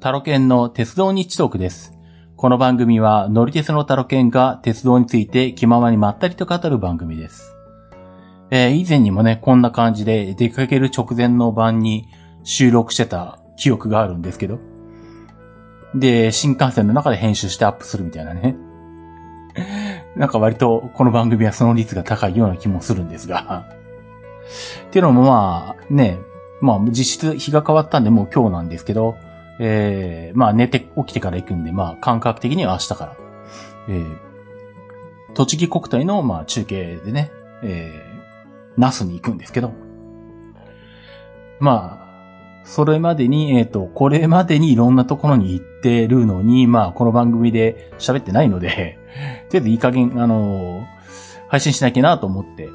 [0.00, 1.98] タロケンの鉄道日トークです。
[2.36, 7.56] この番組は乗り鉄のタロケンが鉄道について気ままにまったりと語る番組です。
[8.52, 12.06] えー以前にもね、こんな感じで出かける直前の晩に
[12.44, 14.60] 収録してた記憶があるんですけど。
[15.96, 18.56] で、新幹線の中で編集してアップするみたいなね。
[20.14, 23.64] なんか割とこの番組はその率が高いような気もするんですが。
[24.86, 26.20] っていうのもまあね、
[26.60, 29.16] まあ実質日が変わったんでもう今日なんですけど、
[29.58, 33.16] えー、まあ寝て起きてから行くんで、まあ感覚的には明日から、
[33.88, 34.18] えー、
[35.34, 37.30] 栃木国体のまあ中継でね、
[37.62, 39.72] えー、那須に行くんですけど、
[41.60, 42.08] まあ、
[42.64, 48.98] それまでに、えっ、と、これまでにいろんなところに行ってるのに、まあ、この番組で喋ってないので、
[49.48, 50.98] とりあえずいい加減、あのー
[51.48, 52.68] 配信しなきゃなと思って、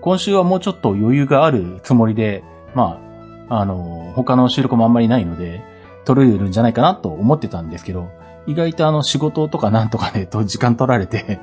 [0.00, 2.42] 今週はもうちょっと余裕があるつもりで、
[2.74, 3.00] ま
[3.48, 5.62] あ、あの他の収録もあんまりないので、
[6.04, 8.10] 撮れるんじゃないかなと思ってたんですけど、
[8.46, 11.40] 意外とあの仕事とかなんとかでと時間取られて、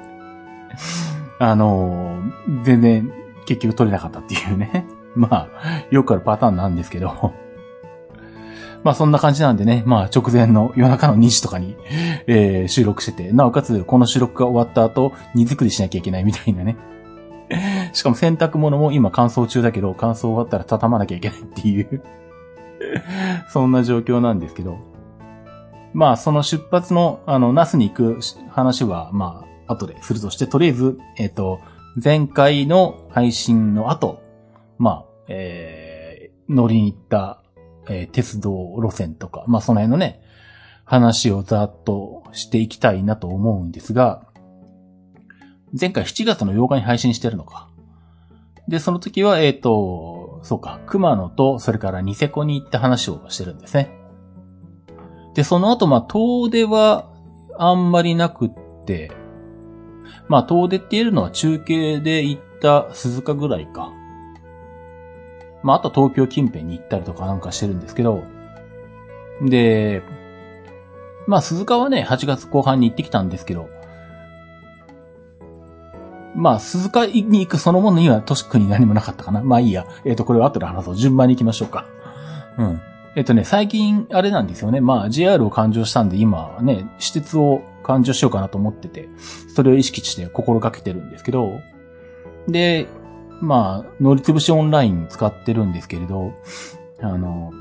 [1.40, 2.20] あの
[2.64, 3.12] 全然
[3.46, 4.86] 結局撮れなかったっていうね。
[5.16, 5.50] まあ、
[5.90, 7.34] よくあるパターンなんですけど。
[8.84, 11.76] まあそんな感じなんでね、まあ直前の夜中の2時とかに、
[12.28, 16.78] えー収録してて、なおかつこの収録が終わった後、荷造りしなきゃいけないみたいなね。
[17.94, 22.02] しかも洗濯物も今乾燥中だけど、乾燥終わったら畳まなきゃいけないっていう、
[23.50, 24.78] そんな状況なんですけど。
[25.94, 31.60] まあその出発の、あの、ナスに行く話は、まあ後でするとして、とりあえず、えっ、と、
[32.02, 34.22] 前回の配信の後、
[34.78, 37.42] まあ、えー、乗りに行った、
[37.88, 40.22] えー鉄道路線とか、まあその辺のね、
[40.86, 44.24] 話をざっとしていきたいなと思うんですが、
[45.80, 47.68] 前回7月の8日に配信してるのか。
[48.68, 53.96] で、その時は、えっ、と、そうか、熊野と、それからニセコに行った話をしてるんですね。
[55.36, 57.10] で、その後、まあ、遠出は
[57.58, 58.52] あんまりなくっ
[58.86, 59.12] て、
[60.28, 63.92] まあ、遠出って言えるのは中継で行った鈴鹿ぐらいか。
[65.62, 68.24] まあ、あと東京近辺に行ったりとかなんかしてるんですけど、
[69.42, 70.02] で、
[71.28, 73.70] まあ、鈴鹿はね、8月後半に行ってきたんですけど、
[76.36, 79.42] まあ、鈴鹿に行くそのものには特に何もなかったかな。
[79.42, 79.86] まあいいや。
[80.06, 80.96] えっ、と、これは後で話そう。
[80.96, 81.86] 順番に行きましょうか。
[82.58, 82.82] うん。
[83.16, 84.80] えっ、とね、最近、あれなんですよね。
[84.80, 89.10] まあ、JR を勘定したんで、今ね、私鉄を勘定しようかなと思ってて、
[89.54, 91.60] それを意識して心がけてるんですけど、
[92.48, 92.88] で、
[93.42, 96.34] まあ、乗りつぶしオンライン使ってるんですけれど、
[97.02, 97.52] あの、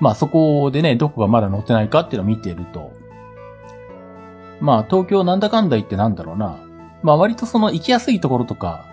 [0.00, 2.92] まあそこでね、どこがまだ乗ってないかっていうのを見てると、
[4.60, 6.58] まあ東京なんだかんだ言ってなんだろうな、
[7.02, 8.86] まあ割とその行きやすいところとか、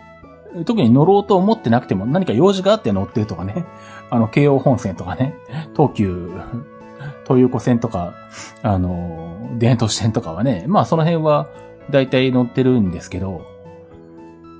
[0.66, 3.66] 特に乗ろうと思ってなくても何か用事があって乗ってるとかね、
[4.10, 5.36] あの、京王本線とかね、
[5.76, 6.32] 東急、
[7.28, 8.14] 東横線とか、
[8.62, 11.48] あの、田園都市線とかはね、まあその辺は
[11.90, 13.42] 大体乗ってるんですけど、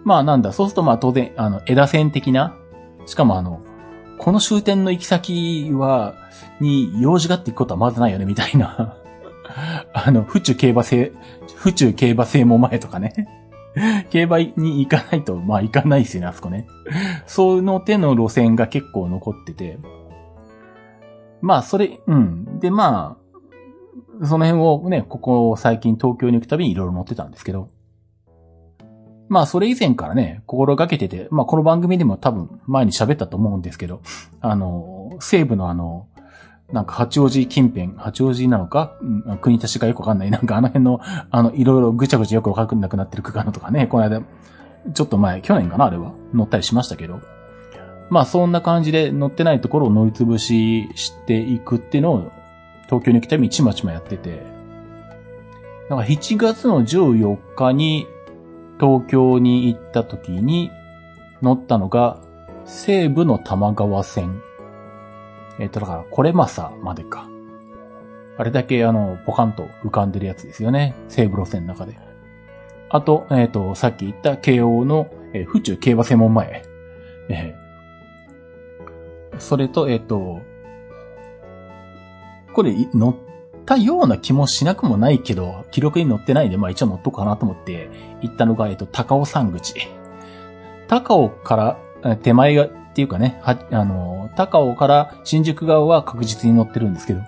[0.04, 2.56] まあなんだ、そうするとまあ当然、あの、枝線的な、
[3.06, 3.62] しかもあの、
[4.18, 6.14] この終点の行き先は、
[6.60, 8.98] に用事があって行くことはまずないよね、みたいな。
[9.94, 11.12] あの、府中競馬制、
[11.56, 13.14] 府中競馬制も前とかね。
[14.10, 16.68] 競馬に行かないと、まあ行かないですよね、あそこね。
[17.26, 19.78] その手の路線が結構残ってて。
[21.42, 22.60] まあ、それ、うん。
[22.60, 23.18] で、ま
[24.22, 27.70] あ、その辺をね、ここ最近東京に行くたびにいろいろ乗ってたんですけど。
[29.28, 34.02] まあ、それ以前からね、心がけてて、まあ、この番組でも多分前に喋ったと思うんですけど、
[34.40, 36.08] あの、西部のあの、
[36.72, 40.32] なんか八王子近辺、八王子なのか、うん国立がよくわかんない。
[40.32, 41.00] なんかあの辺の、
[41.30, 44.22] あの、いろいろぐちゃぐちゃよくわかんなくなってる区間とかね、この間、
[44.94, 47.20] ちょっと前、去年かな、あれは、乗ったりしましたけど。
[48.10, 52.32] まあ、そんな感じで乗ってないところを乗りつぶししていくっていうのを、
[52.86, 54.56] 東京に来たびにちまちまやってて。
[55.90, 58.08] なんか7月の14日に
[58.80, 60.72] 東京に行った時に
[61.44, 62.18] 乗ったのが
[62.66, 64.42] 西部の玉川線。
[65.60, 67.30] えっ、と、だから、これまさまでか。
[68.38, 70.96] あれだけあの、ポカンと浮かんでるやつですよね。
[71.08, 71.98] 西部路線の中で。
[72.90, 76.64] あと、えっ、と、さっき言った京王の、えー府中競馬専門前。
[77.30, 77.66] えー
[79.40, 80.42] それと、えっ、と、
[82.54, 83.16] これ乗っ
[83.66, 87.90] たような気もしなくもないけど、記録に載ってないんで、まあ一応乗っとくかなと思って
[88.22, 89.74] 行ったのが、えっ、と、高尾山口。
[90.88, 97.20] 高尾から、手前が、っていうかね、は、あの、高尾から新宿側は確実に乗ってるんですけど、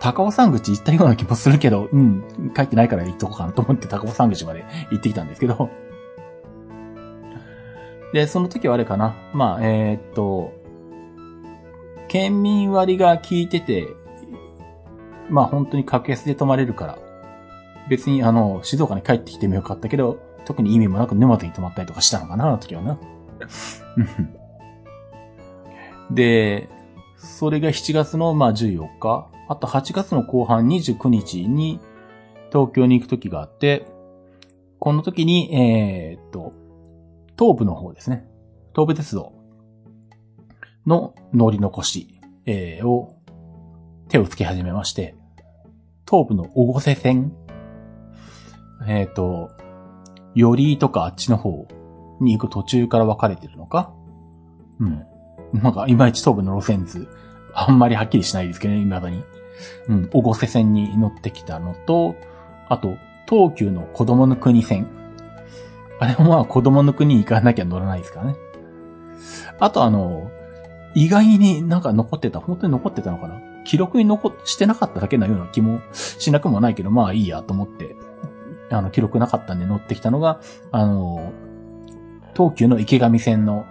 [0.00, 2.24] 高尾山口行ったような気もするけど、うん、
[2.56, 5.68] 書いてないから行っとこうかなと思って高尾山口まで行ってきたんですけど、
[8.14, 9.14] で、その時はあれかな。
[9.34, 10.54] まあ、えーっと、
[12.08, 13.86] 県民割が効いてて、
[15.28, 16.98] まあ本当に格安で泊まれるから、
[17.90, 22.98] 別にあの、静岡に帰ってきてもよかったけど、特に意味もなく沼津に泊まったりとかしたのかな、あの時はな。
[26.10, 26.68] で、
[27.16, 31.80] それが7月のまあ14日、あと8月の後半29日に
[32.50, 33.86] 東京に行く時があって、
[34.78, 36.52] この時に、えー、っと、
[37.38, 38.26] 東部の方ですね。
[38.74, 39.32] 東部鉄道
[40.86, 43.16] の乗り残し、えー、を
[44.08, 45.14] 手をつけ始めまして、
[46.08, 47.32] 東部の小越線、
[48.86, 49.50] えっ、と、
[50.34, 51.68] よりとかあっちの方
[52.20, 53.92] に行く途中から分かれてるのか
[54.78, 55.04] うん。
[55.52, 57.08] なんか、いまいち東部の路線図、
[57.54, 59.24] あんまりはっきりしないですけどね、未だに。
[59.88, 62.14] うん、小越線に乗ってきたのと、
[62.68, 62.96] あと、
[63.28, 64.86] 東急の子供の国線。
[65.98, 68.36] あれもまあ子供の国行かなきゃ乗らないですからね。
[69.58, 70.30] あとあの、
[70.94, 77.94] 意外になんか残ってた、本当に残ってたのかな記録に残してなかっただけのような気もしなくもないけど、まあいいやと思って、
[78.70, 80.40] あの、記録なかったんで乗ってきたのが、
[80.72, 81.32] あの、
[82.34, 83.66] 東急の池上線の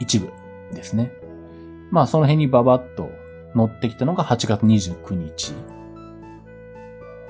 [0.00, 0.32] 一部
[0.72, 1.12] ですね。
[1.94, 3.12] まあその辺にババッと
[3.54, 5.54] 乗ってきたのが8月29日。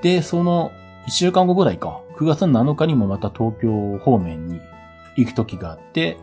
[0.01, 0.71] で、その
[1.07, 4.59] 1週間後ぐらいか、9月7日にもまた東京方面に
[5.17, 6.17] 行く時があって、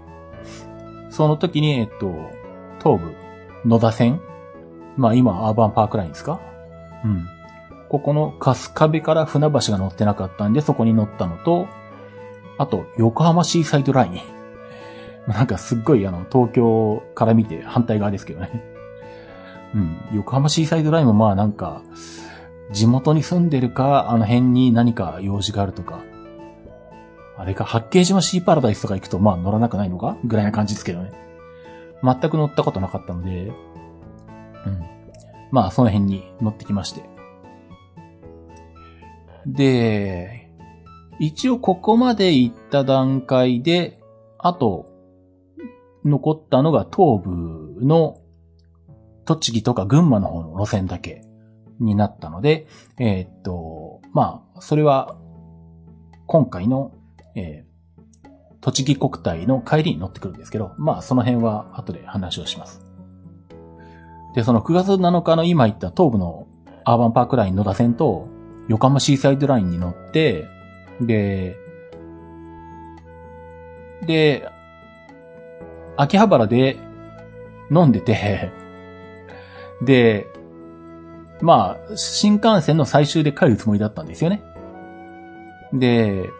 [1.08, 2.32] その時に、えっと、
[2.82, 3.14] 東部、
[3.64, 4.20] 野田線
[4.96, 6.40] まあ今、アーバンパークラインですか
[7.04, 7.28] うん。
[7.88, 11.68] ここの春日部から船橋が乗ってなかったんで、そこに乗ったのと、
[12.58, 14.41] あと、横浜シーサイドライン。
[15.26, 18.50] なんかすっごいあの、東京から見て反対側ですけどね。
[19.74, 19.96] うん。
[20.14, 21.82] 横浜シーサイドラインもまあなんか、
[22.72, 26.00] 地元に住んでるか、あの辺に何か用事があるとか。
[27.36, 30.16] あれか、八景島シーパラダイスとか行くとまあ乗らなくないのか？
[30.24, 31.12] ぐらいな感じですけどね。
[32.02, 33.54] 全く乗ったことなかったので、うん。
[35.50, 37.02] まあその辺に乗ってきまして。
[39.46, 40.50] で、
[41.18, 44.00] 一応ここまで行った段階で、
[44.38, 44.91] あと、
[46.04, 48.18] 残ったのが東部の
[49.24, 51.22] 栃木とか群馬の方の路線だけ
[51.78, 52.66] になったので、
[52.98, 55.16] えー、っと、まあ、それは
[56.26, 56.92] 今回の、
[57.34, 58.28] えー、
[58.60, 62.84] 栃木国体の帰りに乗ってくるんですけど、まあその辺は後で話をします。
[64.34, 66.46] で、その9月7日の今言った東部の
[66.84, 68.28] アーバンパークライン野田線と
[68.68, 70.46] 横浜シーサイドラインに乗って、
[71.00, 71.56] で、
[74.06, 74.48] で、
[75.96, 76.76] 秋葉原で
[77.70, 78.50] 飲んでて、
[79.82, 80.26] で、
[81.40, 84.42] まあ、新幹線の最終で帰るつもりだったんですよね。
[85.72, 86.30] で、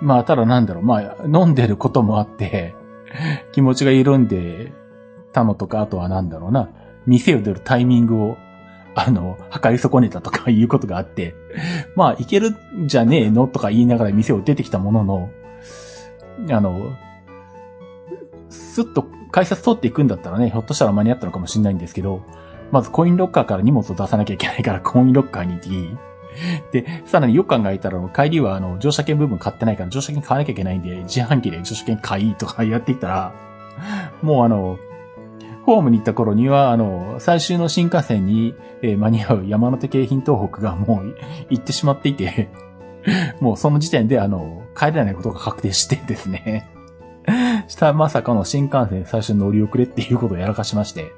[0.00, 2.74] まあ、ただなんだろう、まあ、飲んでることもあって、
[3.52, 4.72] 気持ちが緩んで
[5.32, 6.68] たのとか、あとはなんだろうな、
[7.06, 8.36] 店を出るタイミングを、
[8.94, 11.34] あの、測り損ねたとか いうことがあって、
[11.96, 13.48] まあ、いけるんじゃねえの？
[13.48, 15.30] とか言いながら店を出てきたものの、
[16.50, 16.92] あの、
[18.54, 22.22] すっと改札取っていくんだったらね、ひょっとしたら間に合ったのかもしれないんですけど、
[22.70, 25.96] まずコインロッカーから荷物を出さなきゃいけないからコインロッカーに行き、
[26.72, 33.34] で、さらによく考えたら、帰りはあの、乗車券部分買ってないから乗車券買わなきゃいけないんで、自販機で乗車券買いとかやっていったら、
[34.22, 34.78] もうあの、
[35.64, 41.16] ホームに行った頃には、あの、最終の新幹線に、え、間に合う山手京浜東北がもう
[41.48, 42.50] 行ってしまっていて、
[43.40, 46.68] もうその時点であの、帰れないことが確定してですね。
[47.68, 51.12] したまさかの新幹線最初に乗り遅れっていうことをやらかしまして。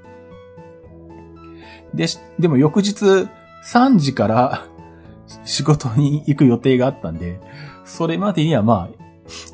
[1.94, 2.06] で、
[2.38, 3.28] でも翌日
[3.64, 4.66] 3時から
[5.44, 7.40] 仕事に行く予定があったんで、
[7.84, 9.04] それまでにはまあ、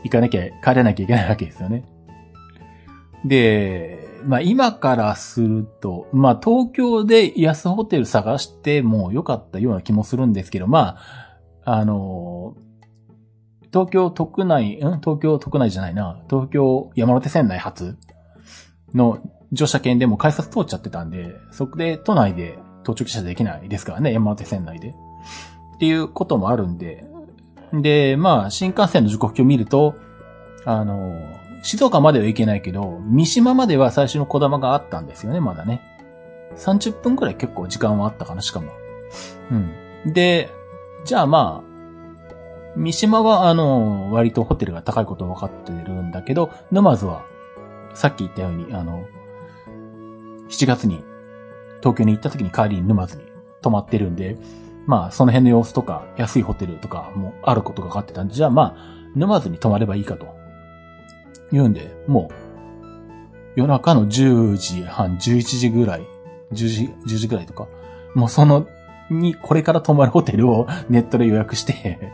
[0.04, 1.84] 行かなきゃ、帰らなきゃいけないわけですよね。
[3.24, 10.96] で、まあ今からすると、まあ東京で安ホテル探しても良かったような気もするんですけど、ま
[11.64, 12.54] あ、あの、
[13.72, 15.00] 東京特内、ん？
[15.00, 16.20] 東京特内じゃないな。
[16.28, 17.96] 東京山手線内発
[18.94, 19.18] の
[19.52, 24.88] 乗車券でも改札通っちゃってたんで、そこで都内で到着車できないですからね、山手線内で。
[24.88, 27.04] っていうこともあるんで。
[27.72, 29.94] で、まあ、新幹線の時刻表を見ると、
[30.64, 31.14] あの、
[31.62, 35.80] 静岡までは行けないけど、三島までは最初の小玉があったんですよね、まだね。
[36.56, 38.70] 30分くらい結構時間はあったかな、しかも。
[39.50, 40.12] うん。
[40.12, 40.50] で、
[41.04, 41.71] じゃあまあ、
[42.76, 47.24] 三島はあの、割とホテルが高いこと分かってるんだけど、沼津は、
[47.94, 49.04] さっき言ったように、あの、
[50.48, 51.04] 7月に
[51.80, 53.24] 東京に行った時に帰りに沼津に
[53.60, 54.36] 泊まってるんで、
[54.86, 58.76] まあ、その辺の様子とか、安いホテルとかもあることが分かってたんで、じゃあまあ、
[59.14, 60.26] 沼津に泊まればいいかと。
[61.52, 62.34] 言うんで、もう、
[63.54, 66.06] 夜中の10時半、11時ぐらい
[66.52, 67.68] 10時、10時ぐらいとか。
[68.14, 68.66] もうその、
[69.10, 72.12] に、これから泊まるホテルをネットで予約して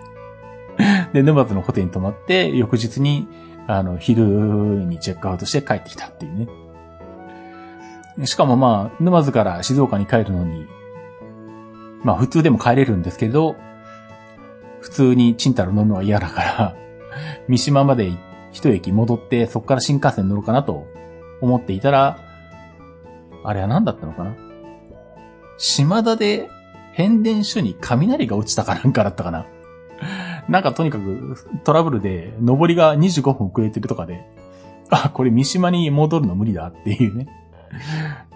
[1.12, 3.28] で、沼津のホテルに泊まって、翌日に、
[3.66, 8.26] あの、昼にチェックアウトして帰ってきたっていうね。
[8.26, 10.66] しかもまあ、沼津から静岡に帰るのに、
[12.02, 13.56] まあ普通でも帰れるんですけど、
[14.80, 16.76] 普通にチンタロ乗るのは嫌だから
[17.48, 18.12] 三島まで
[18.52, 20.86] 一駅戻って、そこから新幹線乗るかなと
[21.40, 22.18] 思っていたら、
[23.44, 24.34] あれは何だったのかな
[25.56, 26.48] 島田で
[26.92, 29.46] 変電所に雷が落ちたかなんかだったかな
[30.48, 34.24] なんかとにかくトラブルで、上りが25分遅れてるとかで、
[34.90, 37.28] あ、これ三島に戻るの無理だっていうね。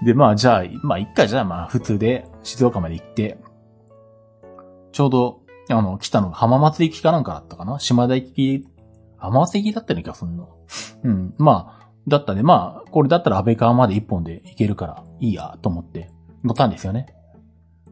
[0.04, 3.38] で、まあじゃあ、まあ一回じゃあまあ普通で静岡まで行って、
[4.92, 5.40] ちょうど、
[5.70, 7.78] あの、来たのが浜松行きかなんかだったかな？
[7.78, 8.68] 島田行き、
[9.16, 10.50] 浜松行きだったような気がすんの。
[11.04, 11.34] うん。
[11.38, 12.42] まあ、だったね。
[12.42, 16.10] まあ、これだったら安倍川まで一本で行けるからいいやと思って
[16.44, 17.14] 乗ったんですよね。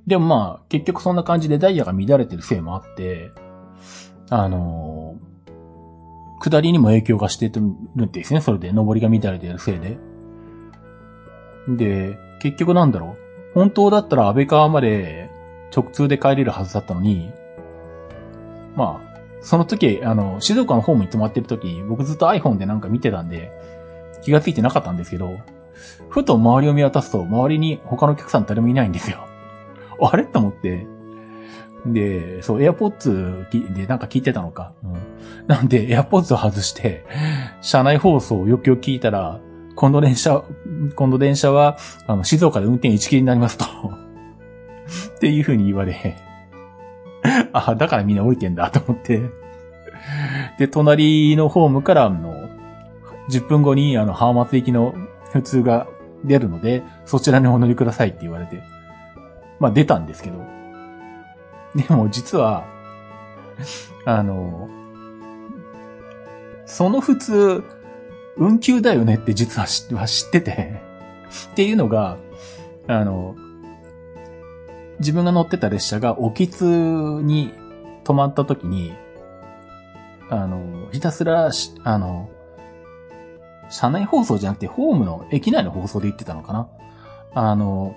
[0.06, 3.30] でもまあ、結局そんな感じでダイヤが乱れてるせいもあって、
[4.30, 5.16] あの、
[6.40, 8.40] 下りにも影響がしてるんですね。
[8.40, 9.98] それで、上りが乱れてるせいで。
[11.68, 13.54] で、結局なんだろう。
[13.54, 15.28] 本当だったら安倍川まで
[15.74, 17.30] 直通で帰れるはずだったのに、
[18.76, 19.10] まあ、
[19.42, 23.50] その時、あの、静岡のホームに泊まってる時、僕ずっと iPhone でなんか見てたんで、
[24.22, 25.38] 気がついてなかったんですけど、
[26.08, 29.26] ふと周りを見渡すと、周りに他のお客さん誰もいないんですよ。
[30.00, 30.24] あれ？
[30.24, 30.86] と思って、
[31.86, 34.72] で、そう、AirPods でなんか聞いてたのか。
[34.84, 37.04] うん、なんで、AirPods を外して、
[37.60, 39.40] 車内放送をよくよく聞いたら、
[39.76, 40.42] 今度電車、
[40.94, 43.64] 今度電車は、あの、静岡で運転1切りになりますと
[45.16, 46.16] っていう風に言われ、
[47.52, 49.22] あ、だからみんな降りてんだと思って。
[50.58, 52.48] で、隣のホームからあの、
[53.30, 54.94] 10分後にあの、浜松行きの
[55.32, 55.86] 普通が
[56.24, 58.62] 出るので、そちらにお乗りくださいって言われて。
[59.58, 60.59] まあ出たんですけど。
[61.74, 62.64] でも実は、
[64.04, 64.68] あの、
[66.66, 67.64] その普通、
[68.36, 70.80] 運休だよねって実は知ってて
[71.52, 72.16] っていうのが、
[72.86, 73.36] あの、
[74.98, 77.52] 自分が乗ってた列車が沖津に
[78.04, 78.94] 止まった時に、
[80.28, 81.50] あの、ひたすら、
[81.84, 82.30] あの、
[83.68, 86.68] 車内放送じゃなくて、ホームの駅内の放送で言ってたのかな。
[87.34, 87.94] あの、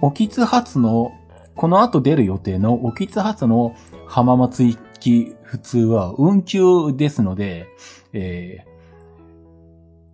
[0.00, 1.12] 沖津発の、
[1.56, 3.74] この後出る予定の沖津発の
[4.06, 7.66] 浜松行き普通は運休ですので、
[8.12, 8.76] えー、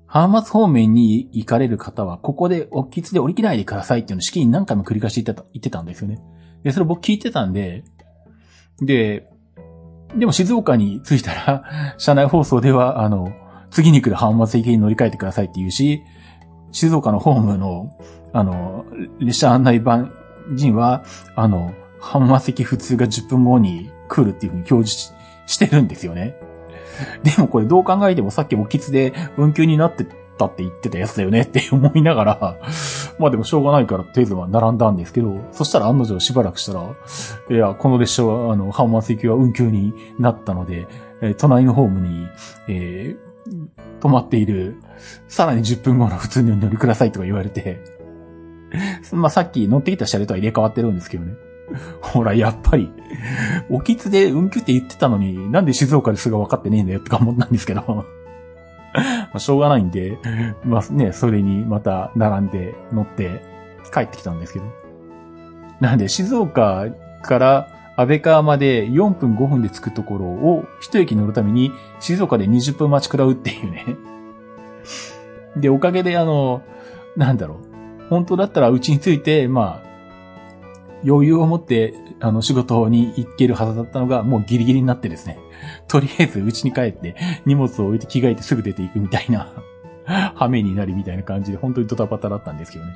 [0.07, 6.21] 浜松方面に行かれる方は、ここで、おっきつで降りきないでくださいっていうのを式に何回も繰り返し言ってた、言ってたんですよね。
[6.63, 7.83] で、それ僕聞いてたんで、
[8.81, 9.27] で、
[10.15, 11.65] でも静岡に着いたら、
[11.97, 13.33] 車内放送では、あの、
[13.71, 16.03] 次に来る浜松駅に乗り換えてくださいって言うし、
[16.73, 17.97] 静岡のホームの、
[18.35, 18.85] あの、
[19.19, 20.11] 列車案内板
[20.51, 25.15] 人は、あの、浜松駅普通が10分後に来るっていうふうに表示
[25.47, 26.37] してるんですよね。
[27.23, 30.07] でもこれどう考えてもさっきもキツで運休になって
[30.39, 32.59] たって言ってたやつだよねって思いながら、
[33.19, 36.85] まあでもしょうがないからとりあえずは並んだんですけど、そしたら案の定しばらくしたら、
[37.51, 40.87] いや、この列車は、あの、浜松行きは運休になったので、
[41.21, 42.27] えー、隣のホームに、
[42.69, 44.77] えー、止まっている、
[45.29, 47.81] さらに10分後の普通に乗りくださいとか言われて、
[49.13, 51.35] まあさっき乗ってきた車両とは入れ替わってるんですけどね。
[52.01, 52.91] ほら、やっぱり、
[53.71, 57.83] おきつで運休って言ってたのに、なんで静岡ですが分かってねえんだよってか思ったんですけど。
[58.95, 60.19] まあ、しょうがないんで、
[60.65, 63.43] まあね、それにまた並んで乗って
[63.93, 64.67] 帰ってきたんですけど。
[65.81, 66.87] なんで、静岡
[67.23, 73.97] から安倍川まで4分5分で着くところを一駅乗るために静岡で20分待ち食らうっていうね。
[75.57, 76.63] で、おかげであの、
[77.17, 77.72] なんだろう。
[78.09, 79.93] 本当だったらうちに着いて、まあ、
[81.05, 85.39] 余裕を持って、あの、仕事に行けるはずだったのが、もうギリギリになってですね。
[85.89, 89.49] とりあえず家に帰って、荷物を置いて着替えてすぐ出ていくみたいな、
[90.35, 92.93] 羽目になりみたいな感じで、本当にドタバタだったんですけどね。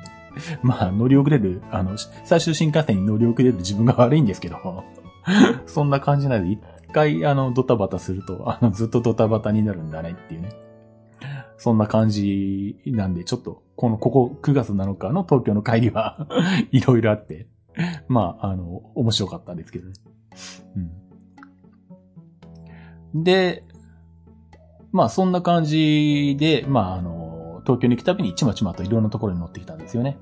[0.61, 4.57] まあ、乗り遅れる、あの、最終新幹線に乗り遅れる自分が悪いんですけど、
[5.65, 6.59] そんな感じなので、一
[6.93, 10.49] 回、あの、ドタバタすると、あの、ずっとドタバタになるんだねっていうね。
[11.57, 16.27] そんな感じなんで、ちょっと、この、ここ9月7日の東京の帰りは
[16.71, 17.47] いろいろあって、
[18.07, 19.93] まあ、あの、面白かったんですけどね。
[23.15, 23.23] うん。
[23.23, 23.63] で、
[24.91, 30.17] まあ、そんな感じで、まあ、あの、東京に来たびにちまちまといろんなところに乗ってきたんですよね。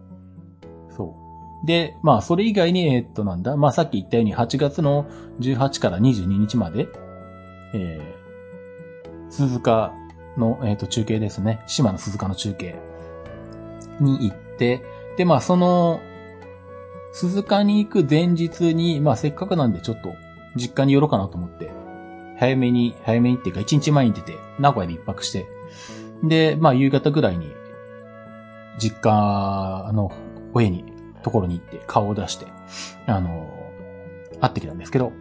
[0.90, 1.16] そ
[1.64, 1.68] う。
[1.68, 5.06] で、まあ、それ以外に、えっと、なんだ、まあ、さっき言ったように8月の
[5.40, 6.88] 18から22日まで、
[7.74, 9.94] えー、鈴鹿
[10.38, 11.62] の、えっ、と、中継ですね。
[11.68, 12.76] 島の鈴鹿の中継
[14.00, 14.84] に行って、
[15.18, 16.02] で、まあその、
[17.14, 20.16] 鈴鹿に行く前日に、まあせっかくなんでちょっと
[20.56, 21.72] 実家に寄ろうかなと思って、
[22.38, 25.48] 早めに、早めにっていうか一日前に出て、名古屋で一泊して、
[26.24, 27.54] で、まあ夕方ぐらいに、
[28.78, 30.12] 実家の
[30.54, 30.86] 親に、
[31.24, 32.48] ところに行って顔を出して、
[33.08, 33.50] あの、
[34.42, 35.12] 会ってきたんですけど、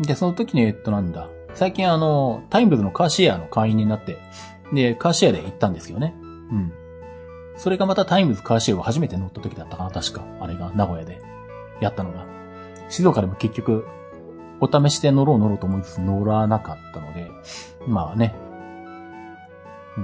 [0.00, 4.18] で、その時に、えっとなんだ、最近あの、タイムズのカーシェアの会員になって、
[4.72, 6.14] で、カーシェアで行ったんですよね。
[6.50, 6.72] うん。
[7.56, 10.24] それがまたタイムズカーシェアを初めて乗った時だったかな、確か。
[10.40, 11.20] あれが、名古屋で。
[11.80, 12.26] やったのが。
[12.88, 13.86] 静岡でも結局、
[14.60, 17.30] お試しで乗ろう乗ろうと思いつつ乗らなかったので、
[17.86, 18.34] まあね。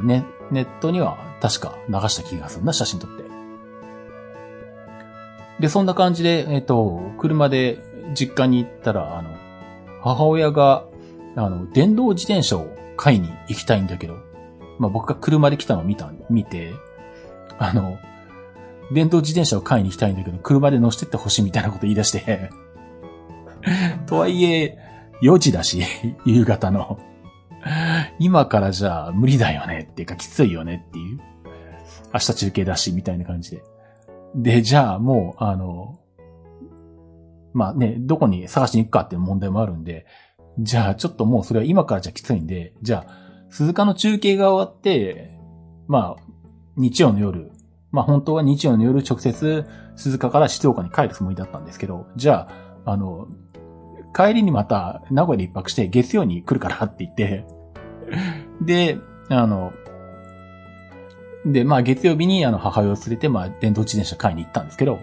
[0.02, 3.24] ね、ネットには確か流した気がするな、写真撮って。
[5.60, 7.78] で、そんな感じで、えっ、と、車で
[8.14, 9.30] 実家に行ったら、あの、
[10.02, 10.87] 母親が、
[11.38, 12.66] あの、電動自転車を
[12.96, 14.16] 買いに行きたいんだけど、
[14.78, 16.72] まあ僕が車で来たのを見た、見て、
[17.58, 17.98] あの、
[18.92, 22.50] 電動自転車を買いに行きたいんだけど、車で乗せてってほしいみたいなこと言い出して
[24.06, 24.78] とはいえ、
[25.22, 25.82] 4時だし、
[26.24, 26.98] 夕方の。
[28.18, 31.20] 今からじゃあ無理だよねっていうかきついよねっていう。
[32.12, 33.62] 明日中継だし、みたいな感じで。
[34.34, 36.00] で、じゃあもう、あの、
[37.52, 40.06] まあね、どこに探しに行くかっていう問題もあるんで、
[40.58, 43.12] じゃあちょっともうそれは今からじゃきついんで、じゃあ、
[43.50, 45.38] 鈴鹿の中継が終わって、
[45.86, 46.22] まあ、
[46.76, 47.50] 日曜の夜、
[47.90, 49.64] まあ本当は日曜の夜直接
[49.96, 52.48] 鈴鹿から静岡に帰るつもりだったんですけど、じゃ
[52.84, 53.28] あ、あの、
[54.14, 57.46] 帰りにまた名古屋で一泊して月曜に来るからって言って、
[58.60, 58.98] で、
[59.28, 59.72] あの、
[61.46, 64.98] で、まあ月曜日にあの母親を連れて、まあ電動自転車買いに行ったんですけど、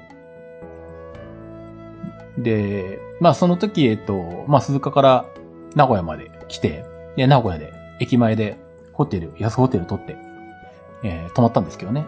[2.38, 5.26] で、まあその時、えっと、まあ鈴鹿から
[5.76, 8.58] 名古屋まで来て、で、名古屋で、駅前で
[8.94, 10.18] ホテル、安ホテル取って、
[11.04, 12.06] えー、泊まったんですけどね。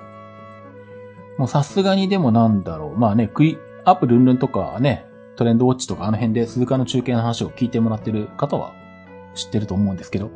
[1.38, 2.98] もうさすがにでもなんだろう。
[2.98, 8.74] まあね、クイ、アップルンルンとかね、トレンドウォッチとかあの辺で鈴鹿の中継の話を聞いてもらってる方は
[9.36, 10.32] 知ってると思うんですけど、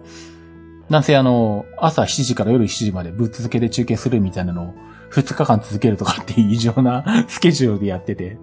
[0.89, 4.73] なんせあの、朝7時から夜7時までぶっ続けで中継するみたいなのを
[5.11, 8.37] 2日間続けるとかっていう異常な スケジュールでやってて、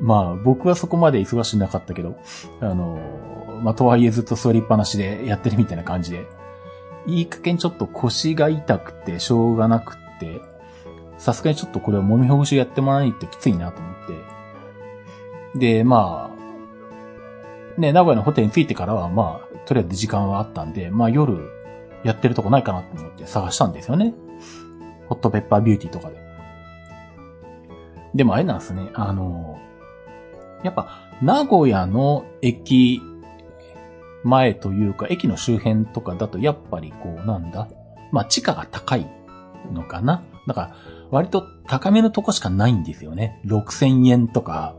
[0.00, 2.16] まあ僕はそこまで忙しくなかったけど、
[2.60, 2.98] あの、
[3.62, 6.26] まあとはいえずっと座りっぱなしでやってるみたいな感じで、
[7.06, 10.40] いい加減ちょっと腰が痛くてしょうがなくって、
[11.16, 13.94] さすがにちょっとこれは揉みほぐしやってもらわないときついなと思っ
[15.54, 15.58] て。
[15.58, 16.30] で、ま
[17.76, 21.50] あ、ね、名古屋のホテルに着いてからは、まあ、とりあえず時間はあったんで、まあ夜
[22.04, 24.14] やってるとこないかなと思って探したんですよね。
[25.08, 26.16] ホットペッパービューティーとかで。
[28.14, 29.58] でもあれなんですね、あの、
[30.62, 33.00] やっぱ名古屋の駅
[34.24, 37.68] 前というか、駅の周辺とかだとやっぱりこうなんだ、
[38.12, 39.06] まあ地価が高い
[39.72, 40.22] のかな？
[40.46, 40.76] だから
[41.10, 43.40] 割と高めのとこしかないんですよね。
[43.46, 44.74] 6000円とか、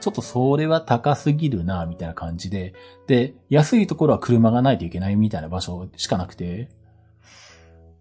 [0.00, 2.74] ちょっとそれは高すぎるな、みたいな感じで。
[3.06, 6.68] で、安いところは車がないといけないみたいな場所しかなくて。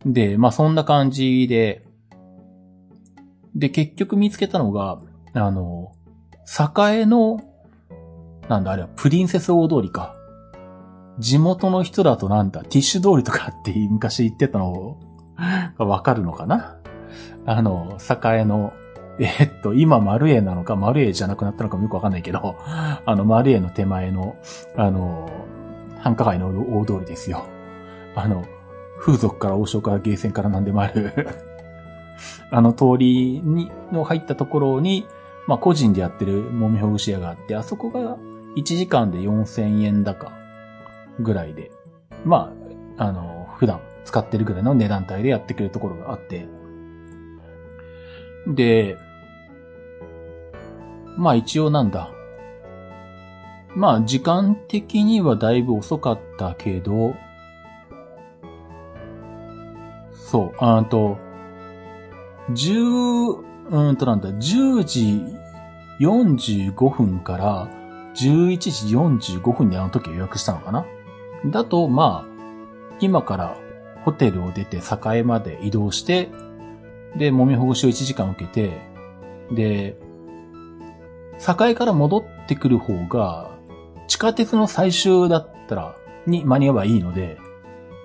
[0.06, 1.84] で、まあそんな感じで、
[3.56, 5.00] で、結局見つけたのが、
[5.34, 5.92] あの、
[6.92, 7.42] 栄の、
[8.48, 10.16] なんだあれは、プリンセス大通りか。
[11.20, 14.98] 地元の人だとなんだ、ティッシュ通りとかって昔言ってたの
[15.78, 16.80] がわかるのかな？
[17.46, 18.74] あの、栄の、
[19.20, 24.38] え、っと、今、丸栄なのか、丸栄じゃなくなったのかもよくわかんないけど、あの、丸栄の手前の、
[24.78, 25.30] あの、
[26.00, 27.46] 繁華街の大通りですよ。
[28.16, 28.46] あの、
[29.00, 31.14] 風俗から王将からゲーセンから何でもある。
[32.52, 35.06] あの通りに、の入ったところに、
[35.48, 38.18] まあ個人でやってるもみほぐし屋があって、あそこが
[38.56, 40.32] 1時間で4000円だか
[41.20, 41.72] ぐらいで、
[42.26, 42.54] ま
[42.98, 46.48] あ、あの、普段使ってるぐらいの値段帯でやってくれるところがあって、
[48.48, 48.98] で、
[51.18, 52.10] まあ一応なんだ。
[53.76, 57.14] まあ時間的にはだいぶ遅かったけど、
[60.14, 61.18] そう、あと、
[62.52, 65.22] 10、うんとなんだ、10時
[66.00, 67.68] 45分から
[68.16, 68.96] 11時
[69.38, 70.86] 45分にあの時予約したのかな。
[71.46, 73.58] だと、まあ、今から
[74.04, 76.30] ホテルを出て栄まで移動して、
[77.18, 78.82] で、揉みほぐしを1時間受けて、
[79.52, 79.98] で、
[81.40, 83.52] 栄から戻ってくる方が、
[84.08, 85.96] 地下鉄の最終だったら、
[86.28, 87.38] に間に合えばいいので、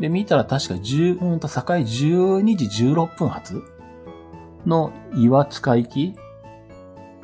[0.01, 3.63] で、見たら確か10、うんと、境12時16分発
[4.67, 6.15] の岩塚行き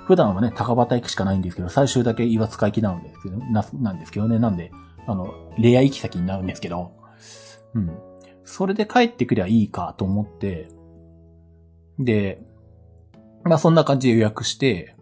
[0.06, 4.38] 普段はね、高畑行きしかないんですけど、最終だけ岩塚行きなんですけど、な、なんですけどね。
[4.38, 4.72] なんで、
[5.06, 6.92] あの、レア行き先になるんですけど、
[7.74, 7.90] うん。
[8.44, 10.68] それで帰ってくりゃいいかと思って、
[11.98, 12.42] で、
[13.44, 14.96] まあそんな感じで予約して、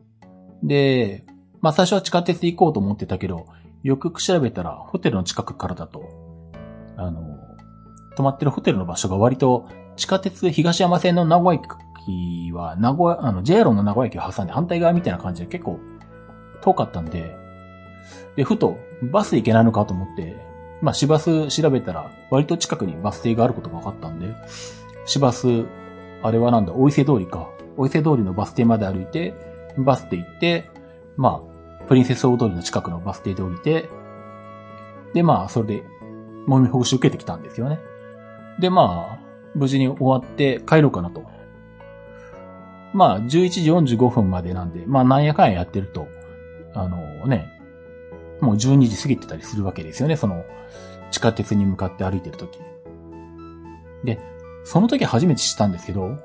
[0.63, 1.25] で、
[1.61, 3.47] まあ最初は地下鉄で行こうと思ってたけど、
[3.83, 6.09] よく調べたら、ホテルの近くからだと、
[6.97, 7.39] あの、
[8.17, 15.79] 泊まってるホテルの場所が割と、地下鉄東山線の名古屋駅は、名古屋、あの、JR の名古屋駅を挟んで反対側みたいな感じで結構
[16.61, 17.37] 遠かったんで、
[18.37, 20.48] で、ふとバス行けないのかと思って、
[20.81, 24.35] まあ、市バス調べたら、割と近くにバス停があることが分かったんで、
[25.07, 25.65] 市バス、
[26.23, 27.49] あれはなんだ、大伊勢通りか。
[27.77, 29.35] 大伊勢通りのバス停まで歩いて、
[29.77, 30.71] バスで行って、
[31.17, 31.43] ま
[31.81, 33.89] あ、プリンセス大通りの近くのバス停で降りて、
[35.15, 35.85] で、まあ、それで、
[36.47, 37.79] 揉みほぐし受けてきたんですよね。
[38.59, 39.19] で、まあ、
[39.55, 41.25] 無事に終わって帰ろうかなと。
[42.93, 46.09] まあ、11時45分までなんで、まあ、なんやかんややってると、
[46.75, 47.58] あのね、
[48.41, 50.45] もう12時過ぎてたりするわけですよね、その、
[51.11, 52.59] 地下鉄に向かって歩いてる時。
[54.05, 54.21] で、
[54.65, 56.17] その時初めて知ったんですけど、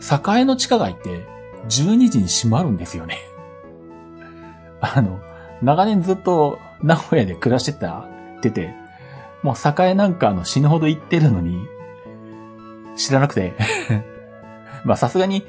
[0.00, 1.24] 栄の地下街って
[1.68, 3.18] 12時に閉まるんですよね。
[4.80, 5.20] あの、
[5.62, 8.06] 長年ずっと名古屋で暮らしてた、
[8.38, 8.74] ってて、
[9.42, 11.66] もう栄なんかの死ぬほど行ってるのに、
[12.96, 13.54] 知らなくて
[14.84, 15.46] まあさすがに、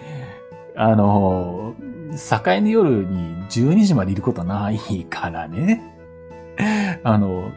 [0.75, 1.75] あの、
[2.11, 5.81] 栄の夜に12時までいることはないからね。
[7.03, 7.51] あの、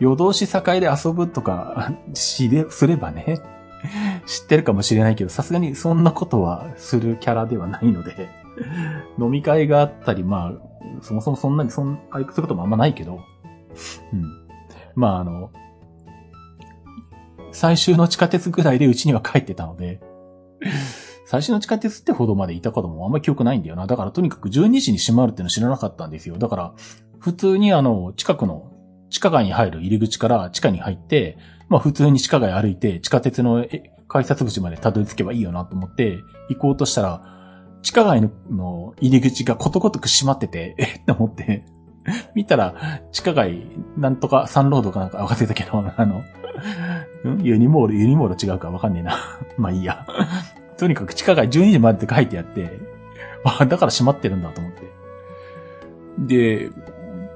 [0.00, 3.40] 夜通し栄で遊ぶとか、しれ、すればね、
[4.26, 8.28] 知ってるかもしれないけど、さすがにそんなことはするキャラではないので、
[9.18, 13.20] 飲み会があったり、まあ、そもそもそんなに、そん、あいくこともあんまないけど、
[14.12, 14.24] うん。
[14.94, 15.50] まあ、あの、
[17.50, 20.00] 最終の地下鉄ぐらいでうちには帰ってたので、
[21.32, 23.86] 最初の地下鉄ってほどまでいたこともあんまり記憶ないんだよな。
[23.86, 26.36] だからとにかく12時に閉まるっての知らなかったんですよ。
[26.36, 26.74] だから、
[27.20, 28.70] 普通にあの、近くの
[29.08, 31.38] 地下街に入る入り口から地下に入って、
[31.70, 33.64] まあ普通に地下街歩いて地下鉄の
[34.08, 36.18] 改札口までたどり着けばいいよなと思って
[36.50, 37.22] 行こうとしたら、
[37.80, 41.64] 地下街の入り口がことごとく閉まってて、 えって思って、
[42.34, 42.74] 見たら、
[43.10, 46.22] 地下街、なんとか、サンロードかなんか分かってたけど、あの、
[47.42, 49.16] ユニモール、ユニモール違うか分かんねえな。
[49.56, 50.06] まあいいや。
[50.82, 52.80] とにかく地下街12時までって書いてあって、
[53.46, 54.90] あ、だから閉まってるんだと思って。
[56.18, 56.70] で、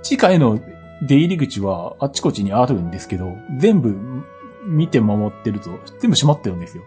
[0.02, 0.58] 地下への
[1.00, 3.96] 出入り口はあっちこっちにあるんですけど、全部
[4.66, 6.82] 見て守ってると全部閉まってるんですよ。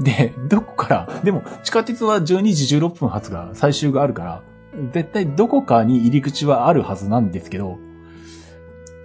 [0.00, 4.42] で、どこから、でも地下鉄は12時16分発が最終があるから、
[4.92, 7.76] 絶対どこかに入り口はあるはずなんですけど、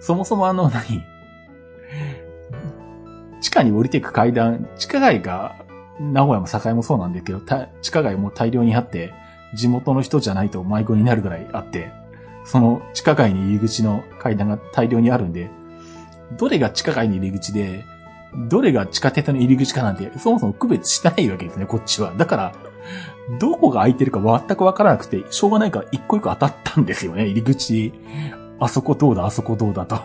[0.00, 1.04] そもそもあの何、
[3.42, 5.67] 地下に降りていく階段、地下街が、
[6.00, 7.40] 名古屋も境もそうなんですけど、
[7.82, 9.12] 地下街も大量にあって、
[9.54, 11.90] 地元の人じゃないと迷子になるぐらいあって、
[12.44, 15.50] その地下街に入り口の階段が大量にあるんで、
[16.38, 17.84] どれが地下街の入り口で、
[18.48, 22.12] どれが地下鉄の入り口かなんて、そもそも区別してないわけですね、こっちは。
[22.16, 22.52] だから、
[23.38, 27.92] どこが空いてるか全くわからなくて、しょうがないから一個一個当たったんですよね、入り口。
[28.60, 29.98] あそこどうだ、あそこどうだと。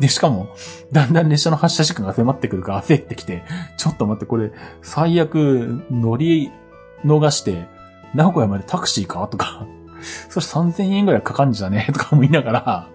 [0.00, 0.48] で、しかも、
[0.92, 3.44] だんだん列車の発車時間が迫ってくるから焦ってきて、
[3.76, 4.50] ちょっと待って、これ、
[4.82, 6.50] 最悪、乗り
[7.04, 7.66] 逃して、
[8.14, 9.28] 名古屋までタクシーか？
[9.28, 9.66] とか、
[10.30, 11.88] そして3000円ぐらいかかんじゃね？
[11.92, 12.88] とか思いなが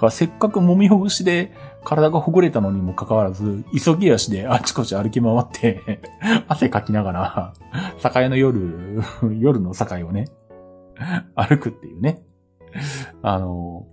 [0.00, 1.52] ら、せっかく揉みほぐしで
[1.84, 6.00] 体がほぐれたのにもかかわらず、急ぎ足であちこち歩き回って
[6.48, 7.54] 汗かきながら、
[8.02, 9.00] 境の夜、
[9.38, 10.28] 夜の境をね、
[11.34, 12.20] 歩くっていうね。
[13.22, 13.86] あの、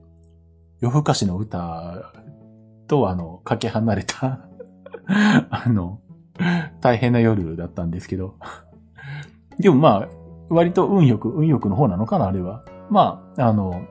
[0.82, 2.12] 夜更かしの歌
[2.90, 4.40] と、あの、かけ離れた
[5.50, 6.02] あの、
[6.82, 8.36] 大変な夜だったんですけど。
[9.60, 10.08] でもまあ、
[10.50, 12.64] 割と運よく、運よくの方なのかな、あれは。
[12.90, 13.84] まあ、あの、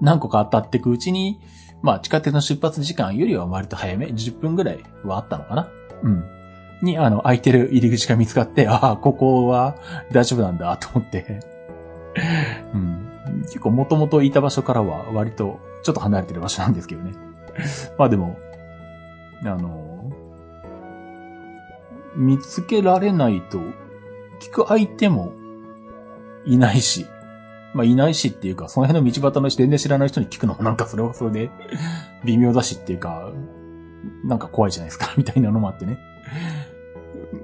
[0.00, 1.38] 何個か当たっていくうちに、
[1.82, 5.68] まあ、地下鉄の出発時間よりは割と早め、10分ぐらいはあったのかな。
[6.02, 6.24] うん。
[6.82, 9.76] に、あの、空いてる入り口が見つかって、ああ、ここは
[10.12, 11.40] 大丈夫なんだ、と思って
[12.74, 13.06] うん。
[13.42, 17.29] 結構もともといた場所からは割とちょっと離れてる場所なんですけどね。
[17.98, 18.36] まあでも、
[19.44, 20.10] あの、
[22.16, 23.58] 見つけられないと、
[24.40, 25.32] 聞く相手も
[26.44, 27.06] いないし、
[27.74, 31.50] まあ、いないしっていうか、その辺の道端の人全然知らない人に聞くのもなんかそれはそれで
[32.24, 33.30] 微妙だしっていうか、
[34.24, 35.98] なんか怖いじゃないですか、みたいなのもあってね。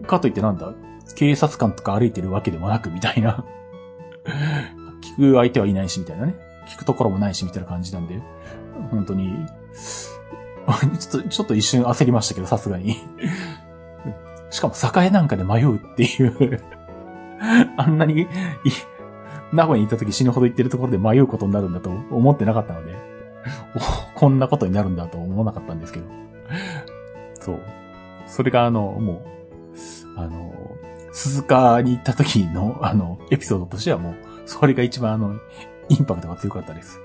[0.07, 0.73] かといってなんだ、
[1.15, 3.45] 警察官とか歩いてるわけでもなく、みたいな。
[5.19, 6.35] 聞く相手はいないし、みたいなね。
[6.69, 8.21] 聞くところもないし、みたいな感じなんで、
[8.91, 9.47] 本当に、
[10.99, 12.97] ちょっと、ちょっと一瞬焦りましたけど、さすがに。
[14.51, 16.61] しかも、栄なんかで迷うっていう
[17.77, 18.27] あんなに、
[19.53, 22.95] 名古屋に行った時死ぬほど行ってるところで迷うことになるんだと思ってなかったので、
[24.15, 26.07] こんなことになるんだと思わなかったんですけど。
[27.41, 27.61] そう。
[28.27, 29.25] それがあの、も
[30.17, 30.53] う、あの、
[31.13, 34.15] 鈴鹿に行った時の、あの、エピソードとしてはもう、
[34.47, 35.37] それが一番あの、
[35.89, 37.01] インパクトが強かったです。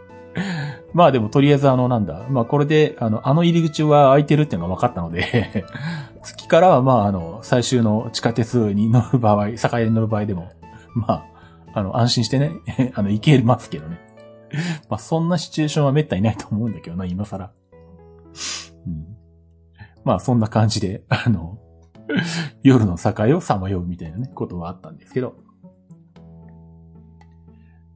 [0.94, 5.66] まあでもとりあえずあのなんだ、まあこれであの、あの入り口は開いてるっていうのが分かったので
[6.22, 10.50] 月からはまああの、最終の地下鉄に乗る場合、酒屋に乗る場合でも、
[10.94, 11.26] まあ、
[11.74, 12.52] あの、安心してね、
[12.96, 14.00] あの、行けますけどね。
[14.90, 17.52] まあそんなシチュエーションは滅多にないと思うんだけどな、今更。
[18.86, 19.06] うん、
[20.04, 21.58] まあそんな感じで、あの、
[22.64, 25.36] 夜の境をさまようみたいなね、ことはあったんですけど。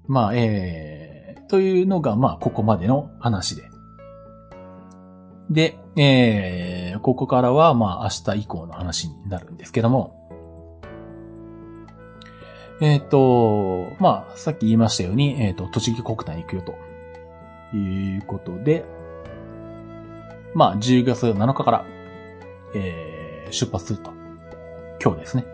[0.08, 0.95] まあ、えー、
[1.48, 3.70] というのが、まあ、ここまでの話で。
[5.50, 10.22] で、えー、ここからは、まあ、明日以降の話になるんですけども、
[12.82, 16.76] えっ、ー、と、まあ、さっき言いましたように、えっ、ー、と、栃木国体に行くよと、
[17.76, 18.86] いうことで、
[20.54, 21.86] まあ、10月7日から、
[22.76, 24.12] えー、出発すると。
[25.02, 25.46] 今日ですね。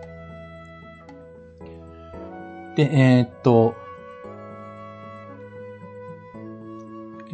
[2.76, 3.76] で、えっ、ー、と、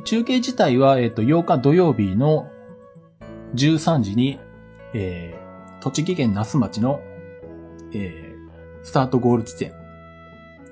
[0.08, 2.50] 中継自体は、えっ、と、8日土曜日の
[3.56, 4.39] 13時に、
[4.93, 7.02] えー、栃木県那須町の、
[7.91, 9.74] えー、スタートゴール地点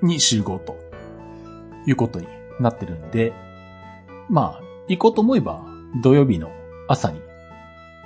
[0.00, 0.78] に集合と
[1.86, 2.26] いうことに
[2.60, 3.34] なってるんで、
[4.30, 5.66] まあ、行こうと思えば
[6.02, 6.50] 土曜日の
[6.88, 7.20] 朝に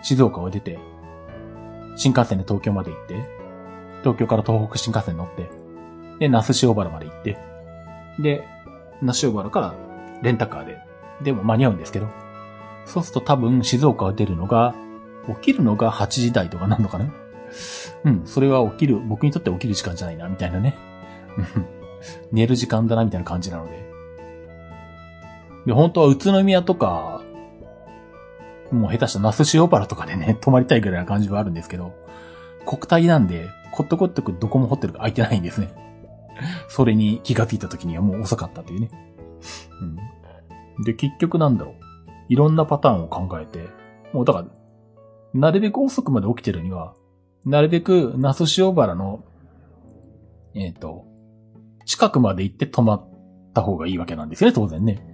[0.02, 0.80] 静岡を出て、
[1.94, 3.14] 新幹線で東京まで行って、
[4.00, 5.48] 東京から東北新幹線乗って、
[6.18, 7.38] で、那須塩原まで行って、
[8.18, 8.48] で、
[9.00, 9.74] 那須塩原から
[10.22, 10.89] レンタカーで
[11.22, 12.08] でも間に合うんですけど。
[12.86, 14.74] そうすると多分静岡が出るのが、
[15.42, 17.12] 起きるのが8時台とかなんのかな？
[18.04, 20.76] うん、それは起きる、僕にとって起きる時間じゃないな、みたいなね。
[22.32, 23.90] 寝る時間だな、みたいな感じなので。
[25.66, 27.22] で、本当は宇都宮とか、
[28.72, 31.92] もう下手した那須塩原とかでね、泊まりたいぐらいな感じはあるんですけど、
[32.64, 35.72] 国体なんで、こっとこっとくどこもホテルが空いてないんですね。
[36.68, 38.90] それに気がついた時にはもう遅かったというね。
[40.84, 41.74] で、結局なんだろう。
[42.28, 43.68] いろんなパターンを考えて、
[44.12, 44.46] もうだから、
[45.34, 46.94] なるべく遅くまで起きてるには、
[47.44, 49.24] なるべく那須塩原の、
[50.54, 51.06] えっ、ー、と、
[51.86, 53.08] 近くまで行って泊まっ
[53.54, 55.04] た方がいいわけなんですよね、当然ね。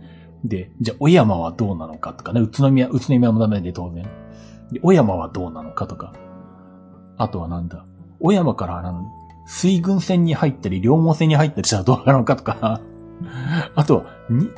[0.45, 4.07] で、じゃあ、小山はどうなのかとかね、宇都宮、宇都宮もダメで当然。
[4.71, 6.13] で、小山はどうなのかとか。
[7.17, 7.87] あとはなんだ。
[8.21, 9.07] 小山からあの、
[9.47, 12.81] 水軍線に入ったり、両門線に入ったりしたらどうなのかとか。
[13.75, 14.51] あとは、に、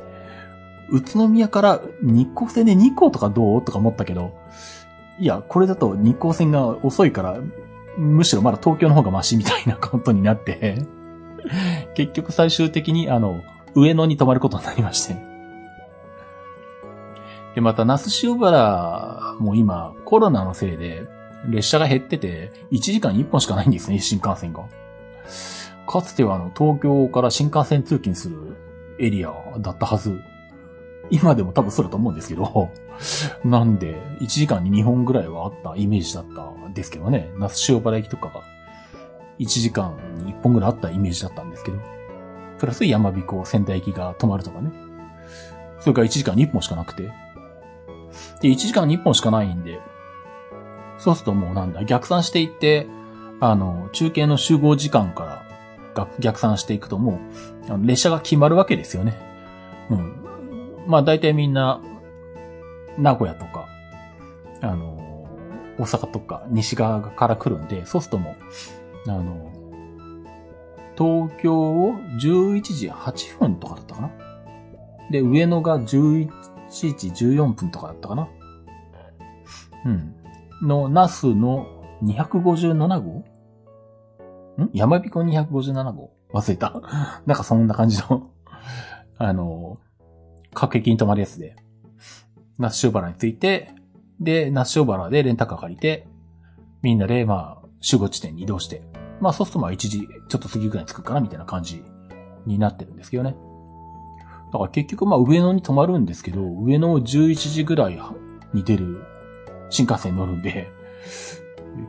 [0.91, 3.65] 宇都宮から日光線で日光とかどう？
[3.65, 4.33] とか思ったけど、
[5.19, 7.39] いや、これだと日光線が遅いから、
[7.97, 10.87] むしろまだ東京の方がマシみたいなことになって
[11.97, 13.43] 結局最終的にあの、
[13.75, 15.17] 上野に泊まることになりまして。
[17.55, 21.07] で、また、那須塩原も今、コロナのせいで、
[21.49, 24.65] 列車が減ってて、1時間1本しかないんですね、新幹線が。
[25.87, 28.57] かつてはあの、東京から新幹線通勤する
[29.01, 30.21] エリアだったはず。
[31.11, 32.71] 今でも多分そうだと思うんですけど、
[33.45, 38.43] なんで、1時間に2本ぐらいはあったイメージだったんですけどね、那須塩原駅とかが
[39.39, 41.79] 1時間に1本ぐらいあったイメージだったんですけど、
[42.59, 44.73] プラス山彦仙台駅が止まるとかね。
[45.81, 47.05] それから1時間に1本しかなくて。
[48.41, 49.81] で、1時間に1本しかないんで、
[50.99, 52.89] そうするともうなんだ、逆算していって、
[53.41, 55.43] あの、中継の集合時間か
[55.95, 57.21] ら逆算していくとも
[57.71, 59.17] う、列車が決まるわけですよね。
[59.91, 60.18] うん。
[60.89, 61.83] まあ大体みんな、
[62.97, 63.69] 名古屋とか、
[64.63, 64.97] あの、
[65.79, 68.35] 大阪とか西側から来るんで、そうするとも
[69.07, 69.53] う、あの、
[70.97, 74.11] 東京を11時8分とかだったかな？
[75.11, 76.29] で、上野が11
[76.71, 78.29] 時14分とかだったかな？
[79.85, 80.15] うん。
[80.63, 83.11] の、ナスの257号？
[84.65, 84.71] ん？
[84.73, 86.11] 山彦257号？
[86.33, 86.81] 忘れた。
[87.27, 88.31] なんかそんな感じの
[89.19, 89.79] あの、
[90.55, 91.57] 各駅に泊まるやつで、
[92.59, 93.73] 那須塩原に着いて、
[94.21, 96.07] で、那須塩原でレンタカー借りて、
[96.83, 98.83] みんなで、まあ、集合地点に移動して、
[99.21, 101.83] まあ、そうするとまあ、1時、ちょっと過ぎぐらいに着くかな、みたいな感じ
[102.47, 103.37] になってるんですけどね。
[104.53, 108.01] だから結局、まあ、上野に泊まるんですけど、上野を11時ぐらい
[108.55, 109.03] に出る
[109.71, 110.69] 新幹線に乗るんで、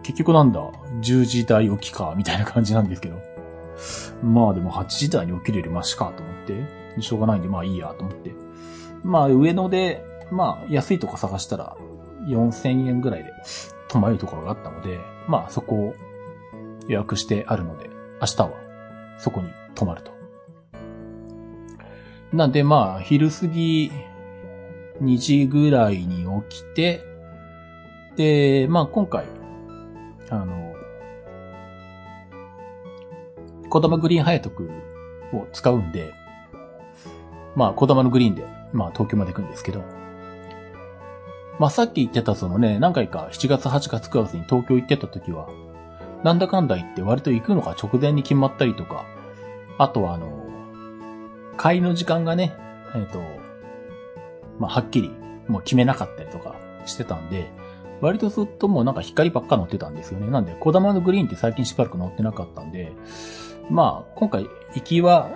[0.04, 0.62] 結局なんだ、
[1.02, 3.18] 10時台起きか、みたいな感じなんですけど。
[4.22, 8.34] まあでも8時台に起きるよりマシかと思って、しょうがないんでまあいいやと思って。
[9.04, 11.76] まあ上野で、まあ安いとこ探したら
[12.28, 13.32] 4000円ぐらいで
[13.88, 15.96] 泊まるところがあったので、まあそこを
[16.88, 17.90] 予約してあるので、
[18.22, 18.52] 明日は
[19.18, 20.12] そこに泊まると。
[22.34, 23.92] なんでまあ昼過ぎ
[25.02, 27.04] 2時ぐらいに起きて、
[28.16, 29.26] で、まあ今回、
[30.30, 30.74] あの、
[33.70, 34.70] 小玉グリーンハヤトク
[35.32, 36.14] を使うんで、
[37.56, 39.84] まあ、小玉のグリーンで、まあ、東京まで行くんですけど、
[41.60, 45.50] まあ、さっき言ってたそのね、何回か7月、8月、9月に東京行ってた時は、
[46.24, 49.06] なんだかんだ言って割と行くのが直前に決まったりとか、
[49.78, 50.46] あとはあの、
[51.58, 52.56] 会の時間がね、
[52.96, 53.22] えっ、と、
[54.60, 55.12] まあ、はっきり
[55.48, 56.56] もう決めなかったりとか
[56.86, 57.52] してたんで、
[58.02, 60.28] 割とずっともうなんか光ばっか乗ってたんですよね。
[60.28, 62.94] なんで、小玉のグリーンって最近しばらく乗ってなかったんで、
[63.70, 65.30] まあ、今回、行きは、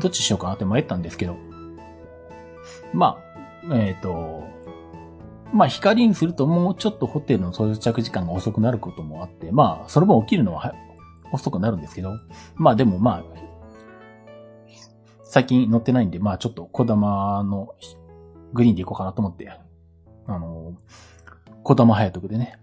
[0.00, 1.36] どっちしようかなって迷ったんですけど、
[2.92, 3.18] ま
[3.70, 4.44] あ、えっ、ー、と、
[5.52, 10.74] まあ、光にするともうちょっとホテルの到着時間が遅くなることもあって、まあ、その分起きるのは
[11.32, 12.18] 遅くなるんですけど、
[12.54, 13.24] まあでもまあ、
[15.24, 17.74] 最近乗ってないんで、まあちょっと小玉の
[18.52, 19.50] グリーンで行こうかなと思って、
[20.26, 20.74] あの、
[21.62, 22.58] 小玉早徳でね、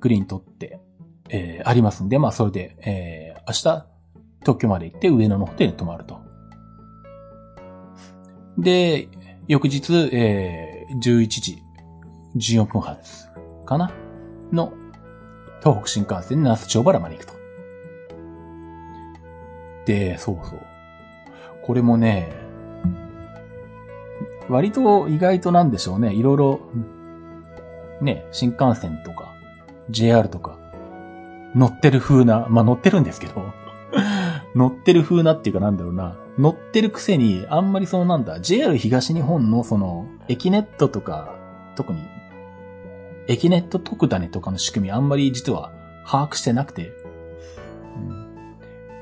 [0.00, 0.80] グリーン取って、
[1.28, 3.86] えー、ありますんで、まあそれで、えー、明日、
[4.40, 6.29] 東京まで行って上野のホテルに泊まると。
[8.60, 9.08] で、
[9.48, 11.62] 翌日、えー、11時
[12.36, 13.26] 14分発
[13.64, 13.90] かな？
[14.52, 14.72] の
[15.60, 17.34] 東北新幹線で那須町原まで行くと。
[19.86, 20.60] で、そうそう。
[21.62, 22.32] これもね、
[24.48, 26.12] 割と意外となんでしょうね。
[26.14, 26.60] いろいろ、
[28.00, 29.32] ね、新幹線とか、
[29.90, 30.58] JR とか、
[31.54, 33.52] 乗ってる風な、まあ乗ってるんですけど、
[34.54, 41.34] 乗ってる風なっていうかなんだろうな、乗ってるくせに、あんまりそのなんだ、JR 東日本のその、エキネットとか、
[41.76, 42.00] 特に、
[43.28, 45.72] エキネット特ダネとかの仕組みあんまり実は
[46.06, 46.92] 把握してなくて。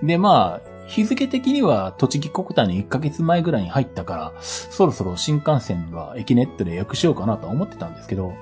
[0.02, 8.32] で、まあ、日付的には栃木国体の1ヶ月前ぐらいに入ったから、そろそろ新幹線は駅ネットで予約しようかなと思ってたんですけど、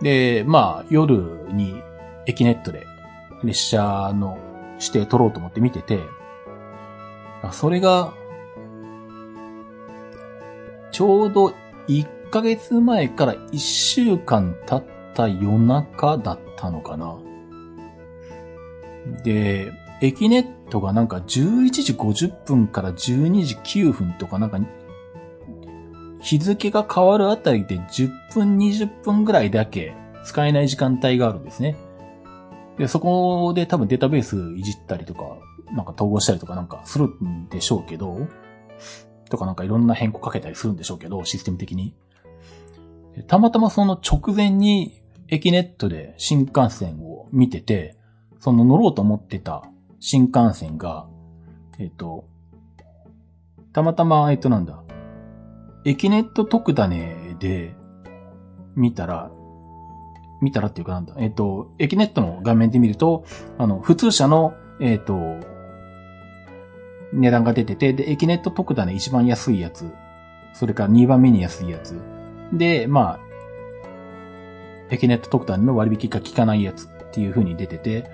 [0.00, 1.82] で、まあ、夜に
[2.26, 2.86] 駅ネットで
[3.44, 4.38] 列車の
[4.80, 6.00] 指定取ろうと思って見てて、
[7.52, 8.14] それが、
[10.90, 11.52] ちょうど
[11.88, 17.18] 1ヶ月前から1週間経った夜中だったのかな。
[19.22, 24.58] で、エキネットがなんか11時50分から12時9分とかなんか、
[26.20, 31.76] 日付が変わるあたりで10分20分ぐらいだけ使えない時間帯があるんですね。
[32.78, 35.38] で、そこで多分データベースいじったりとか、
[35.72, 38.26] なんか統合したりとかなんかするんでしょうけど、
[39.30, 41.94] とかなんかいろんな変更かけたりするんでしょうけど、システム的に。
[43.28, 47.96] たまたまその直前にエキネットで新幹線を見てて、
[48.38, 49.64] その乗ろうと思ってた
[50.00, 51.06] 新幹線が、
[51.78, 52.26] えっと、
[53.72, 54.82] たまたま、えっとなんだ、
[55.84, 57.74] エキネット特ダネで
[58.76, 59.30] 見たら、
[60.44, 63.24] 見たらっていうかなんだ、えっと、エキネットの画面で見ると、
[63.58, 65.40] あの、普通車の、えっと、
[67.12, 69.90] 値段が出てて、で、エキネット特ダネ一番安いやつ、
[70.52, 72.00] それから2番目に安いやつ、
[72.52, 73.20] で、まあ、
[74.90, 78.10] エキネット特ダネの割引が効かないやつっていう風に出てて、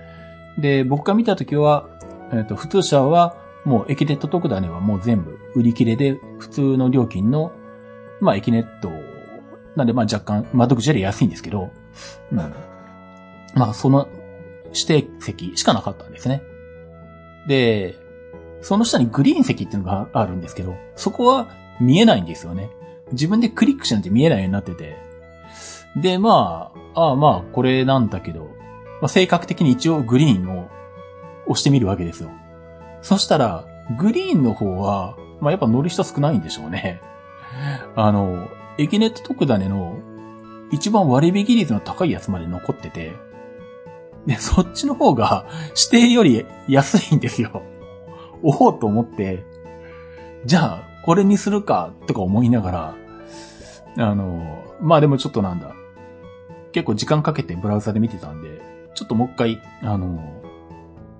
[0.58, 1.88] で、僕が見たときは、
[2.32, 7.52] えっ、ー、と、普通車は、もうエキネット特ダネはもう全部売り切れで、普通の料金の、
[8.20, 8.90] まあ、エキネット、
[9.76, 11.70] なんで、まあ、若干、窓口より安いんですけど、
[12.32, 12.38] うん。
[13.54, 14.08] まあ、その
[14.72, 16.42] 指定席しかなかったんですね。
[17.46, 17.96] で、
[18.62, 21.48] その下にグリーン席っていうのがあるんですけど、そこは
[21.80, 22.70] 見えないんですよね。
[23.12, 24.96] 自分でクリックしないと見えないようになってて。
[25.96, 28.44] で、まあ、ああまあ、これなんだけど、
[29.00, 30.68] まあ、性格的に一応グリーンを
[31.46, 32.30] 押してみるわけですよ。
[33.02, 33.66] そしたら、
[33.98, 37.00] グリーンの方は、まあ、やっぱ乗る人少ないんでしょうね。
[37.96, 39.98] あの、エキネット特ダネの
[40.70, 43.12] 一番割引率の高いやつまで残ってて、
[44.26, 45.46] で、そっちの方が
[45.92, 47.62] 指定より安いんですよ。
[48.42, 49.44] おおと思って、
[50.44, 52.94] じゃあ、これにするか、とか思いながら、
[53.96, 55.74] あの、まあでもちょっとなんだ。
[56.72, 58.60] 結構時間かけてブラウザで見てたんで、
[58.94, 60.20] ちょっともう一回、あの、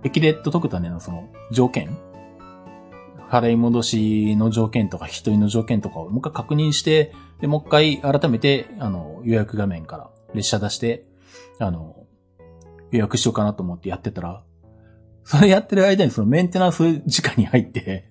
[0.05, 1.99] エキレット特ダネのその条件
[3.31, 11.05] 払い戻しの条件とか、一人の条件とかをもう一回確認して、で、もう一回改めて、あの、予約画面から列車出して、
[11.59, 12.07] あの、
[12.91, 14.43] 予約しようかなと思ってやってたら、
[15.25, 18.11] それやってる間にそのメンテナンス時間に入って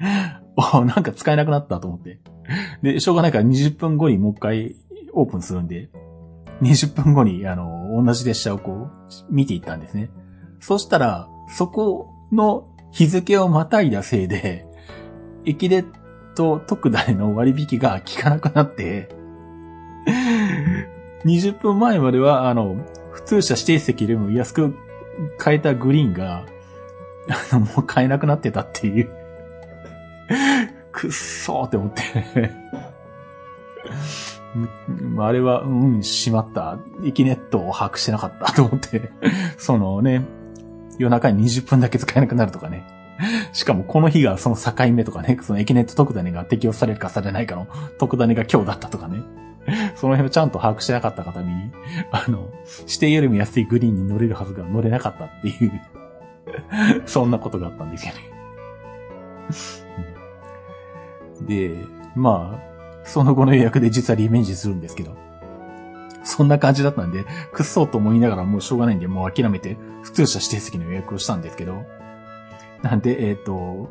[0.56, 2.18] おなんか使えなくなったと思って。
[2.82, 4.76] で、しょうがないから20分後にもう一回
[5.12, 5.90] オープンするんで、
[6.62, 8.90] 20分後に、あの、同じ列車をこう、
[9.30, 10.10] 見ていったんですね。
[10.58, 14.66] そしたら、そこの日付をまたいだせいで、
[15.44, 15.84] 駅で
[16.34, 19.08] と特大の割引が効かなくなって、
[21.24, 22.76] 20分前までは、あの、
[23.12, 24.74] 普通車指定席でも安く
[25.42, 26.46] 変えたグリーンが、
[27.52, 29.10] あの、もう買えなくなってたっていう。
[30.92, 32.50] くっそーって思って
[35.18, 36.78] あれは、うん、しまった。
[37.02, 39.10] イキネットを把握してなかったと思って
[39.58, 40.24] そのね、
[40.98, 42.99] 夜中に20分だけ使えなくなるとかね。
[43.52, 47.66] しかもこの日がその境目とかね、そのエキネット特ダネが適用されるかされないかの
[47.98, 49.22] 特ダネが今日だったとかね。
[49.94, 51.70] その辺をちゃんと把握してなかった方に、
[52.10, 52.48] あの、
[52.80, 55.80] 指定よりも安いグリーンに乗れるはずが乗れなかったっていう
[57.06, 58.20] そんなことがあったんですよね
[61.42, 65.16] で、まあ、その後の予約で実はリベンジするんですけど、
[66.22, 71.84] そんな感じだったんで、くっそうと思いながらもうしょうがないんで、もう諦めて、普通車指定席の予約をしたんですけど、
[72.82, 73.88] なんで、えっ、ー、と、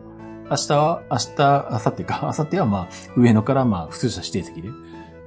[0.49, 4.69] 明日は、明日、明後日か、 明後日はまあ、上野からまあ、普通車指定席で、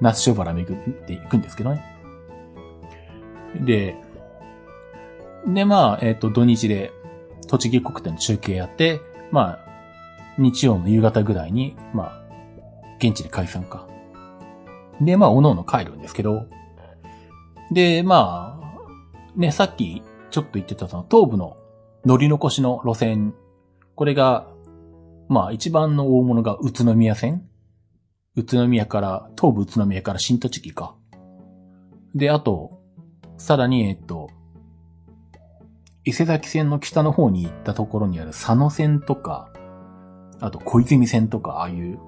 [0.01, 1.83] 那須塩原巡っていくんですけどね。
[3.61, 3.95] で、
[5.47, 6.91] で、まあ、えっ、ー、と、土日で、
[7.47, 9.01] 栃木国体の中継やって、
[9.31, 9.59] まあ、
[10.37, 12.21] 日曜の夕方ぐらいに、まあ、
[12.97, 13.87] 現地で解散か。
[15.01, 16.47] で、まあ、おのおの帰るんですけど、
[17.71, 21.57] で、まあ、ね、さっきちょっと言ってたその東部の
[22.05, 23.33] 乗り残しの路線、
[23.95, 24.47] これが、
[25.29, 27.43] まあ一番の大物が宇都宮線？
[28.35, 30.95] 宇都宮から、東部宇都宮から新栃木か。
[32.15, 32.81] で、あと、
[33.37, 34.29] さらに、えっと、
[36.05, 39.49] 伊勢崎線の北の方に行ったところにある佐野線とか、
[40.39, 41.99] あと小泉線とか、ああいう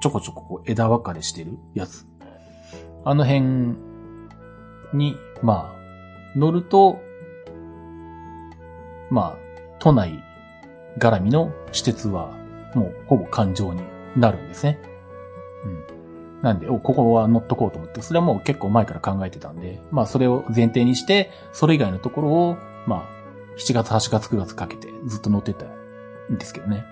[0.00, 2.06] ちょこちょここう枝分かれしてるやつ。
[3.04, 3.76] あの辺
[4.92, 7.00] に、まあ、乗ると、
[9.10, 9.38] まあ、
[9.80, 10.22] 都内
[10.98, 12.32] 絡みの施設は
[12.74, 13.82] もうほぼ環状に
[14.16, 14.78] なるんですね。
[15.64, 16.42] うん。
[16.42, 23.22] なんで、お、ここは乗っとこうと思って、それはもう結構前から考えてたんで、まあそれを前提にして、それ以外のところを、まあ、
[23.58, 26.84] 7月、8月、9月かけてずっと乗ってたんですけどね。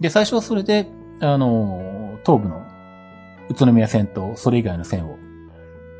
[0.00, 0.88] で、最初はそれで、
[1.20, 2.66] あの、東部の
[3.48, 5.18] 宇都宮線とそれ以外の線を、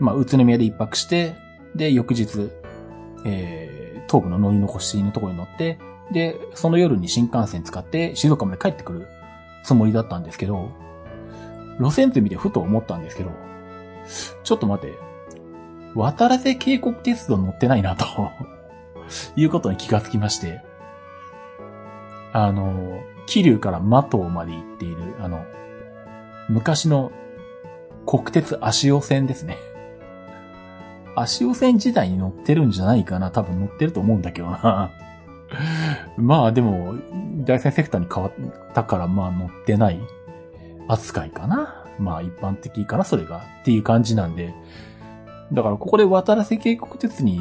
[0.00, 1.34] まあ、宇都宮で一泊して、
[1.74, 2.50] で、翌日、
[3.24, 5.78] えー、東部の乗り残しのところに乗って、
[6.12, 9.08] で、その夜に新幹線使って静岡まで帰ってくる
[9.64, 10.70] つもりだったんですけど、
[11.78, 13.30] 路線図見てふと思ったんですけど、
[14.44, 14.98] ちょっと待って、
[15.94, 18.06] 渡良瀬渓谷鉄道乗ってないなと
[19.36, 20.60] いうことに気がつきまして、
[22.32, 25.44] あの、桐生からマトまで行っている、あの、
[26.48, 27.12] 昔の
[28.06, 29.58] 国鉄足尾線ですね。
[31.14, 33.30] 足尾線時代に乗ってるんじゃないかな。
[33.30, 34.90] 多分乗ってると思うんだけどな。
[36.16, 36.94] まあでも、
[37.44, 38.32] 大戦セクターに変わっ
[38.74, 40.00] たから、まあ乗ってない
[40.88, 41.84] 扱いかな。
[41.98, 43.42] まあ一般的かな、それが。
[43.60, 44.54] っていう感じなんで。
[45.52, 47.40] だからここで渡良瀬渓谷鉄に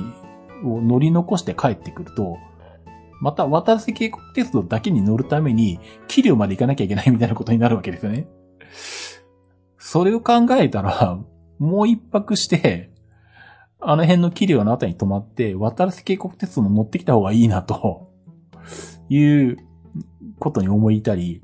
[0.63, 2.37] を乗り残して帰ってくると、
[3.21, 8.27] また渡良瀬渓谷鉄道だけに乗るために、桐生まで行かなきゃいけないみたいなことになるわけですよね。
[9.77, 11.17] それを考えたら、
[11.59, 12.90] もう一泊して、
[13.81, 18.09] あの辺の桐生のあたりに泊まって、渡良瀬渓谷鉄道も乗ってきた方がいいな、と
[19.09, 19.57] いう
[20.39, 21.41] ことに思いたり、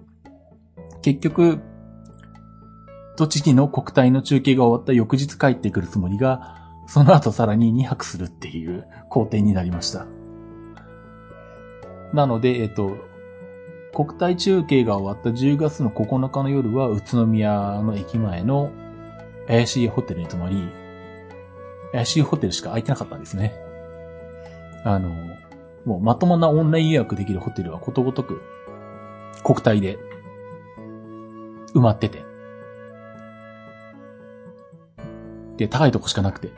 [1.01, 1.59] 結局、
[3.17, 6.55] 栃木の国体の中継が終わった翌日帰ってくるつもりが、
[6.87, 10.05] その後さらに2泊するっていう工程になりました。
[12.13, 12.97] なので、えっと、
[13.93, 18.71] 国体中継が終わった10月の9日の夜は宇都宮の駅前の
[19.47, 20.69] 怪しいホテルに泊まり、
[21.91, 23.53] 怪しいホテルしか空いてなかったんですね。
[24.83, 25.09] あの、
[25.85, 28.41] もうまともなオンライン予約できるホテルはことごとく
[29.43, 29.97] 国体で
[31.73, 32.23] 埋まってて。
[35.57, 36.51] で、高いとこしかなくて。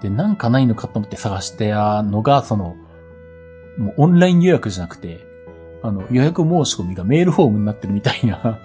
[0.00, 2.76] で、なんかないのかと思って探してたのが、その、
[3.78, 5.20] もうオンライン予約じゃなくて、
[5.82, 8.58] あの、予約申し込みがメールフォームになってるみたいな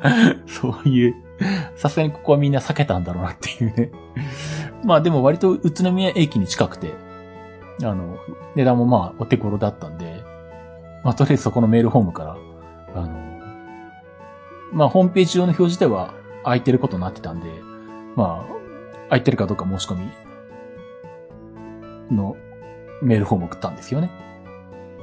[0.46, 1.14] そういう、
[1.76, 3.90] さすがにここはみんな避けたんだろうなっていうね
[4.84, 6.94] まあでも割と宇都宮駅に近くて、
[7.82, 8.18] あの、
[8.54, 10.22] 値段もまあお手頃だったんで、
[11.04, 12.36] まあとりあえずそこのメールフォームから、
[12.94, 13.08] あの、
[14.72, 16.14] まあホームページ上の表示では
[16.44, 17.48] 空いてることになってたんで、
[18.16, 18.54] まあ、
[19.08, 19.96] 空いてるかどうか申し込
[22.10, 22.36] みの
[23.02, 24.10] メールフォーム送ったんですよね。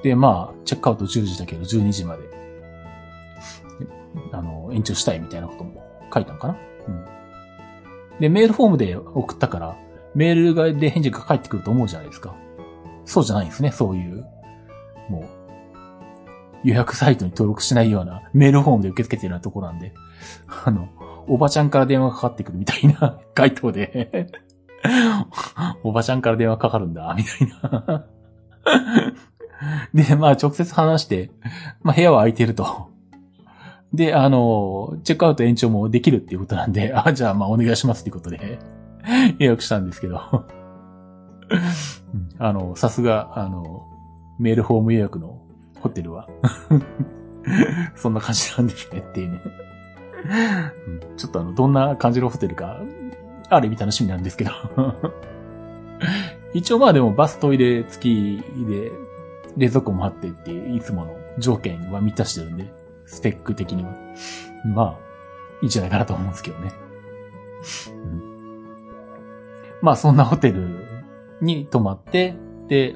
[0.03, 2.23] で、まあ、チェックアウト10時だけど12時まで、
[4.31, 6.57] あの、延長したいみたいなことも書いたのかな？
[6.87, 7.05] うん。
[8.19, 9.77] で、メールフォームで送ったから、
[10.15, 12.35] メールで返事が返ってくると思うじゃないですか。
[13.05, 14.25] そうじゃないんですね、そういう、
[15.09, 15.23] もう、
[16.63, 19.93] 予約サイトに登録しないようなメールフォームで受け付けてるようなとこなんで、
[20.65, 20.89] あの、
[21.27, 24.27] おばちゃんから電話かかってくるみたいな回答で
[25.83, 28.05] おばちゃんから電話かかるんだ、みたいな。
[29.93, 31.31] で、まあ直接話して、
[31.83, 32.89] まあ部屋は空いてると。
[33.97, 38.59] で、あの、チェックアウト延長もできるっていうことなんで、 あ、じゃあまあお願いしますっていうことで
[39.39, 40.21] 予約したんですけど。
[42.37, 43.87] あの、さすが、あの、
[44.37, 45.41] メールフォーム予約の
[45.81, 46.27] ホテルは
[47.95, 49.41] そんな感じなんですねっていうね。
[51.15, 52.79] ちょっとあの、どんな感じのホテルか、
[53.49, 54.51] ある意味楽しみなんですけど。
[56.53, 58.91] 一応まあでもバストイレ付きで
[59.57, 62.71] 冷蔵庫もあってっていういつもの条件は満たしてるんで、
[63.07, 63.93] スペック的には。
[64.65, 64.99] まあ、
[65.61, 66.73] いいんじゃないかなと思うんですけどね。
[67.87, 68.61] うん、
[69.81, 70.85] まあそんなホテル
[71.41, 72.35] に泊まって、
[72.67, 72.95] で、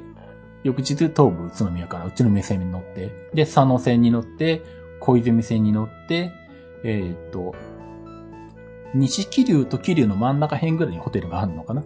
[0.64, 4.62] 翌日東部宇都宮から宇都宮線に乗って、で、佐野線に乗って、
[5.00, 6.32] 小泉線に乗って、
[6.84, 7.56] えー、っと、
[8.94, 11.84] 西桐生と桐生の真ん中辺ぐらいにホテルがあるのかな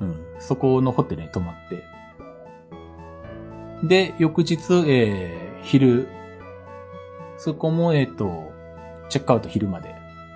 [0.00, 0.16] うん。
[0.38, 1.84] そこのホテルに泊まって。
[3.82, 6.08] で、翌日、えー、昼、
[7.40, 8.52] そこも、えっ、と、
[9.08, 9.94] チェックアウト昼まで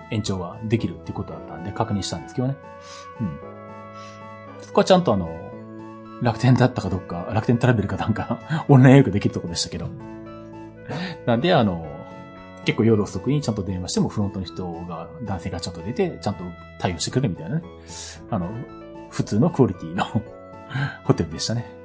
[0.09, 2.55] 延長はできるっていうことだったんで確認したんですけどね。
[3.21, 3.39] うん。
[4.59, 5.29] そこはちゃんとあの、
[6.23, 8.39] 楽天だったかどっか、楽天トラベルかなんか
[8.69, 9.87] オンライン予約できるとこでしたけど。
[11.27, 11.85] なんで、あの、
[12.65, 16.43] 結構夜遅くにちゃんと電話してもフロントの人が、男性がちゃんと出て、ちゃんと
[16.79, 17.63] 対応してくれるみたいなね。
[18.31, 18.49] あの、
[19.11, 20.05] 普通のクオリティの
[21.05, 21.84] ホテルでしたね。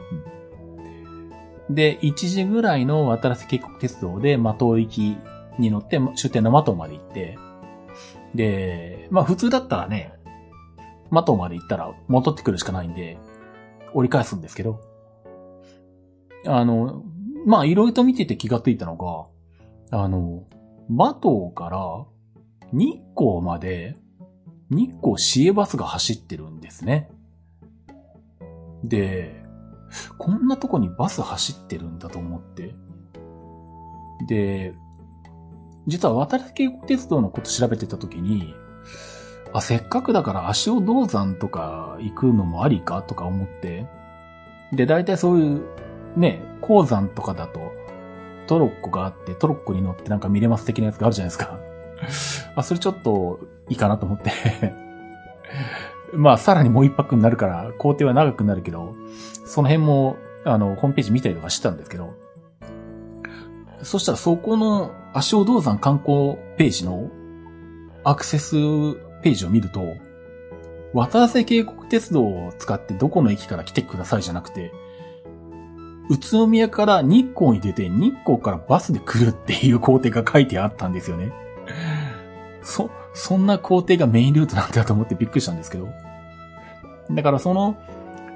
[1.71, 5.17] で、1時ぐらいの渡良瀬渓谷鉄道で、的行き
[5.59, 7.39] に乗って、終点の的まで行って、
[8.35, 10.13] で、まあ普通だったらね、
[11.11, 13.19] 的まで行ったら戻ってくるしかないんで、
[13.95, 14.81] 折り返すんですけど、
[16.47, 17.05] あの、
[17.47, 20.45] まあいろいろと見てて気がついたのが、あの、
[20.89, 22.05] マトから
[22.73, 23.97] 日光まで
[24.71, 27.11] 日光市営バスが走ってるんですね。
[28.85, 29.40] で、
[30.19, 32.75] こんなとこにバス走ってるんだと思って。
[34.29, 34.75] で、
[35.87, 38.55] 実は渡良渓谷鉄道のこと調べてた時に、
[39.53, 43.87] あ、せっかくだから足尾銅山とか行くのもありかとか思って、
[44.73, 45.63] で、大体そういう、
[46.17, 47.73] ね、鉱山とかだと、
[48.47, 51.59] トロッコがあって、トロッコに乗ってなんか見れます的なやつがあるじゃないですか。
[52.57, 54.31] あ、それちょっといいかなと思って
[56.15, 58.95] まあ、さらにもう一泊になるから、工程は長くなるけど、
[59.45, 62.15] その辺も、あの、ホームページ見たりとかしてたんですけど、
[63.83, 67.11] そしたらそこの足尾銅山観光ページの
[68.05, 68.57] アクセス
[69.23, 69.83] ページを見ると、
[70.93, 74.73] 渡瀬渓谷鉄道を使ってどこの駅から来てくださいじゃなくて、
[76.11, 81.33] 宇都宮から日光に出て日光からバスで来るっていう工程が書いてあったんですよね。
[82.63, 85.89] そ、そんな工程がメインルートなんだと思ってびっくりしたんですけど。
[87.11, 87.77] だからその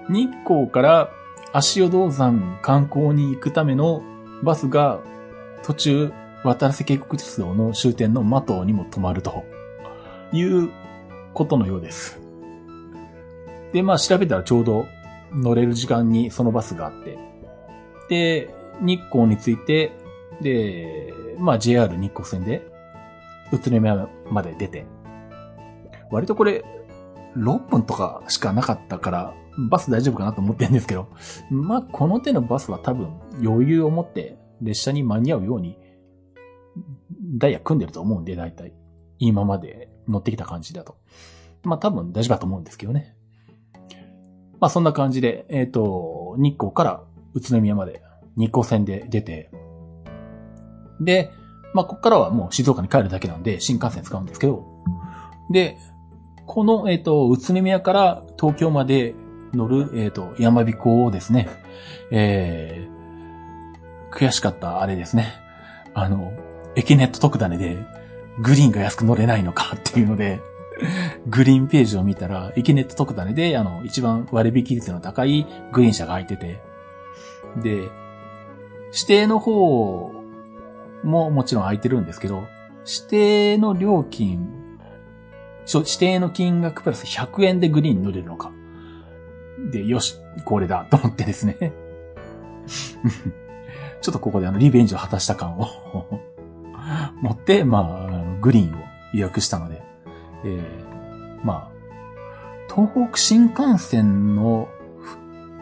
[0.08, 1.10] 日光から
[1.52, 4.02] 足尾銅山観光に行くための
[4.42, 5.00] バスが
[5.62, 6.12] 途中
[6.42, 9.44] 渡良瀬渓谷鉄道の終点の的にも止まると
[10.32, 10.70] いう
[11.32, 12.20] ことのようです。
[13.72, 14.86] で、まあ調べたらちょうど
[15.32, 17.18] 乗れる時間にそのバスがあって、
[18.08, 19.92] で、日光について、
[20.42, 22.66] で、まあ JR 日光線で、
[23.54, 24.86] 宇都宮まで出て、
[26.10, 26.64] 割とこれ、
[27.36, 31.08] 6分とかしかなかったから、バス大丈夫かなと思ってるんですけど、
[31.50, 35.78] まあ、この手のバスは多分余裕を持って列車に間に合うように、
[37.36, 38.72] ダイヤ組んでると思うんで、大体。
[39.18, 40.96] 今まで乗ってきた感じだと。
[41.62, 43.16] まあ、多分大丈夫だと思うんですけどね。
[44.60, 47.02] まあ、そんな感じで、えっ、ー、と、日光から
[47.34, 48.02] 宇都宮まで
[48.36, 49.50] 日光線で出て、
[51.00, 51.32] で、
[51.74, 54.64] まあ、こっからはもう静岡に帰るだけなんで、新幹線使うんですけど、
[55.50, 55.76] で、
[56.46, 59.14] この、えっ、ー、と、宇都宮から東京まで
[59.52, 61.48] 乗る、えっ、ー、と、山彦をですね、
[62.10, 65.34] えー、悔しかったあれですね。
[65.94, 66.32] あの、
[66.76, 67.84] エキネット特ダネで、
[68.40, 70.40] グリーンが安く乗れないのかっていうので、
[71.26, 76.60] グリーンページを見たら、エキネット特ダネで、あの、一番割引率の高いグリーン車が入ってて、
[77.62, 77.88] で、
[78.92, 80.23] 指定の方
[81.04, 82.46] ももちろん空いてるんですけど、
[82.86, 84.48] 指定の料金、
[85.66, 88.52] 指定の金額プラス100円でグリーン乗れるのか。
[89.70, 91.72] で、よし、これだと思ってですね。
[94.00, 95.68] ちょっとここであの、リベンジを果たした感を
[97.22, 98.78] 持って、まあ、グリーンを
[99.12, 99.82] 予約したので、
[100.44, 101.74] えー、まあ、
[102.74, 104.68] 東北新幹線の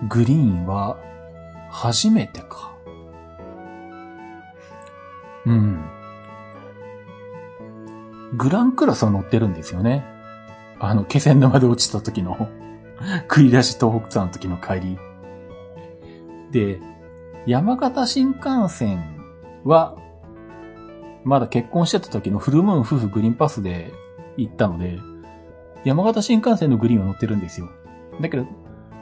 [0.09, 0.99] グリーンは
[1.71, 2.72] 初めてか。
[5.47, 5.85] うん。
[8.35, 10.05] グランクラスは乗ってるんですよね。
[10.79, 12.49] あの、気仙沼で落ちた時の
[13.29, 14.99] 繰り出し東北ツアーの時の帰り。
[16.51, 16.81] で、
[17.47, 19.03] 山形新幹線
[19.65, 19.97] は、
[21.25, 23.93] まだ結婚してた時のフルムーン夫婦グリーンパスで
[24.37, 24.99] 行ったので、
[25.85, 27.69] 山形新幹線のグリーンは乗ってるんですよ。
[28.21, 28.47] だけど、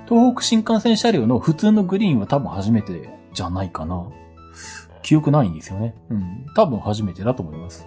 [0.08, 4.06] 東北新幹線車両の普通のグリーンは多分初めてじゃないかな。
[5.02, 5.94] 記憶ないんですよね。
[6.10, 6.46] うん。
[6.54, 7.86] 多分初めてだと思います。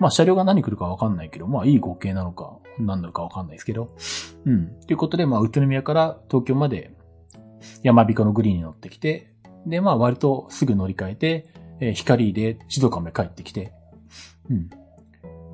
[0.00, 3.94] まあ車両が何来るかわかんないけど、まあいい合計なのか、何なのかわかんないですけど。
[4.44, 4.80] うん。
[4.86, 6.94] ということで、まあ宇都宮から東京まで
[7.82, 9.32] 山彦のグリーンに乗ってきて、
[9.66, 11.46] で、まあ割とすぐ乗り換えて、
[11.80, 13.72] えー、光で静岡まで帰ってきて、
[14.50, 14.70] うん。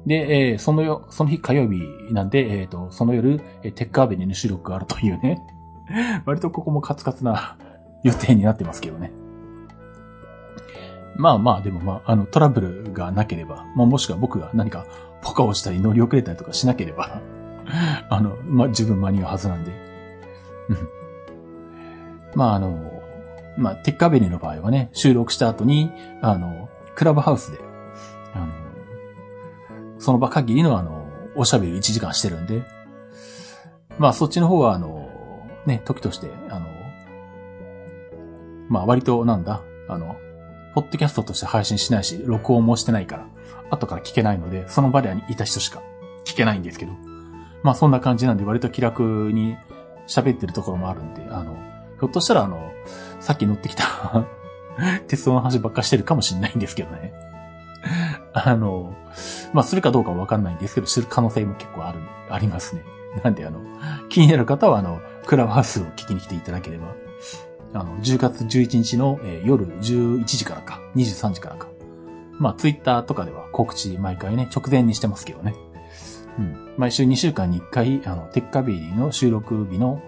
[0.07, 1.82] で、えー、そのよ、その日火曜日
[2.12, 5.41] なんで、えっ、ー、と、その夜、えー、テックアベニューの収録があるというね。
[6.24, 7.57] 割とここもカツカツな
[8.03, 9.12] 予定になってますけどね。
[11.21, 14.87] まあまあ、でもまあ、あの、トラブルがなければ、まあもしくは僕が何か
[15.23, 17.21] ポカをしたり乗り遅れたりとかしなければ、
[18.09, 19.73] あの、まあ十分間に合うはずなんで。
[22.35, 23.03] まああの、
[23.59, 25.91] まあ、テックアベニューの場合はね、収録した後に、
[26.23, 27.59] あの、クラブハウスで、
[28.33, 28.47] あの、
[29.99, 32.62] その場限りのあの、おしゃべり1時間してるんで、
[33.99, 35.11] まあそっちの方はあの、
[35.66, 36.66] ね、時として、あの、
[38.68, 40.16] まあ割となんだ、あの、
[40.75, 43.27] ポッドキャストとして配信しないし、録音もしてないから、
[43.71, 45.83] 後から聞けないので、その場でいた人しか
[46.25, 46.93] 聞けないんですけど、
[47.62, 49.57] まあそんな感じなんで割と気楽に
[50.07, 51.55] 喋ってるところもあるんで、あの、
[51.99, 52.73] ひょっとしたらあの、
[53.21, 54.27] さっき乗ってきた
[55.09, 57.12] 鉄道の話ばっかしてるかもしれないんですけどね。
[58.33, 58.95] あの、
[59.53, 62.83] まあ、するかどうかはわかんないんですけど、する可能性も結構ある、ありますね。
[63.25, 63.61] なんで、あの、
[64.09, 66.95] 気になる方は、あの、クラブハウスを聞きに来ていただければ、
[67.73, 71.68] あの、10月11日の、えー、夜11時からか、23時からか。
[72.39, 75.55] まあ、ツイッターとかでは告知毎回ね、直前にしてますけどね。
[76.39, 76.75] うん。
[76.77, 80.01] 毎週2週間に1回、あの、テッカビリの収録日の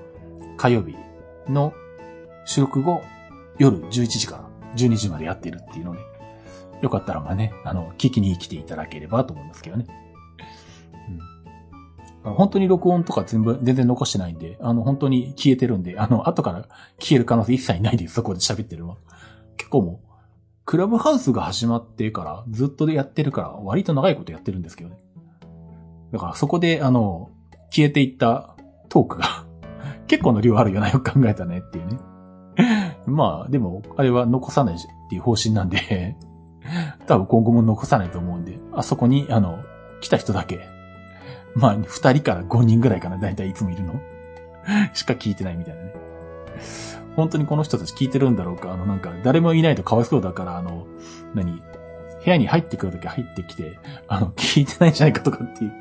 [0.56, 0.96] 火曜日
[1.48, 1.74] の
[2.44, 3.02] 収録後、
[3.58, 6.00] 夜11時から12時までやってるっていうので、
[6.80, 9.86] よかったらまあね、あの、聞きに来ていただければと思いますけどね。
[12.24, 16.68] 本当に録音とか全部、全然残してないんで、あの、本当に消えてるんで、あの、後から
[16.98, 18.96] 消える可能性一切ないです、そこで喋ってるのは
[19.56, 20.08] 結構もう、
[20.64, 24.96] クラブハウスが始まってからずっとでやってるから、割と長いことやってるんですけどね。
[26.12, 27.30] だからそこで、あの、
[27.70, 28.54] 消えていった
[28.88, 29.44] トークが
[30.06, 31.98] 結構の量あるよな、よく考えたねっていうね。
[33.06, 34.78] まあ、でも、あれは残さないっ
[35.10, 36.16] ていう方針なんで
[37.06, 39.58] 多分今後も残さないと思うんで、あそこに、あの、
[40.00, 40.60] 来た人だけ、
[41.56, 44.00] まあ、二人から五人ぐらいかな、だいたいいつもいるの。
[44.94, 45.94] しか聞いてないみたいなね。
[47.16, 48.72] 本当にこの人たち聞いてるんだろうか。
[48.72, 50.86] あの、なんか、誰もいないとかわいそうだから、あの、
[51.34, 51.62] 何
[52.24, 53.78] 部屋に入ってくるとき入ってきて、
[54.08, 55.72] あの、聞いてないんじゃないかとかっていう。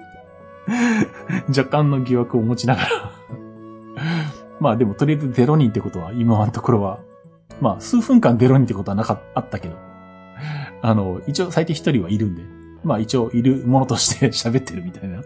[1.49, 3.11] 若干の疑惑を持ちながら。
[4.59, 6.99] まあでもとりあえず0人ってことは今のところは、
[7.59, 9.75] まあ数分間0人ってことはなかったけど、
[10.81, 12.43] あの、一応最低1人はいるんで、
[12.83, 15.21] まあ一応いるものとして喋ってるみたいな。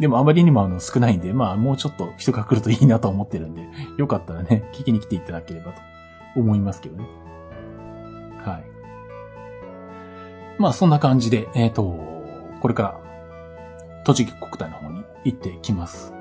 [0.00, 5.80] でもあまりにもあの少ないんで、まあもうちょっと人が来るといいなと思ってるんで、よかったらね、聞きに来ていただければと
[6.36, 7.06] 思いますけどね。
[8.38, 8.64] はい。
[10.60, 11.82] まあそんな感じで、えっ、ー、と、
[12.60, 13.00] これから
[14.04, 16.12] 栃木国体の方に行ってきます。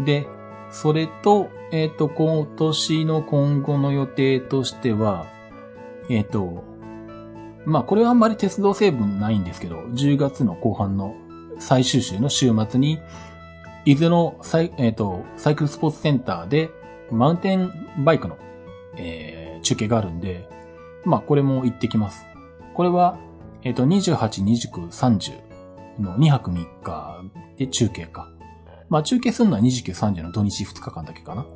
[0.00, 0.26] で、
[0.70, 5.26] それと、えっ、ー、と、今年の今後の予定としては、
[6.08, 6.64] えっ、ー、と、
[7.64, 11.14] まあ、これはあんまり鉄道成分ないんですけど、10月の後半の
[11.58, 13.00] 最終週の週末に、
[13.84, 16.70] 伊豆のサイ,、えーと、サイクルスポーツセンターで、
[17.10, 17.72] マウンテン
[18.04, 18.36] バイクの、
[18.96, 20.48] えー、中継があるんで、
[21.04, 22.26] まあ、これも行ってきます。
[22.74, 23.18] これは、
[23.62, 25.48] えっ、ー、と、28、29、30
[26.00, 27.24] の2泊3日
[27.56, 28.30] で中継か。
[28.88, 31.46] まあ中継するのは29、30の土日2日間だけかな。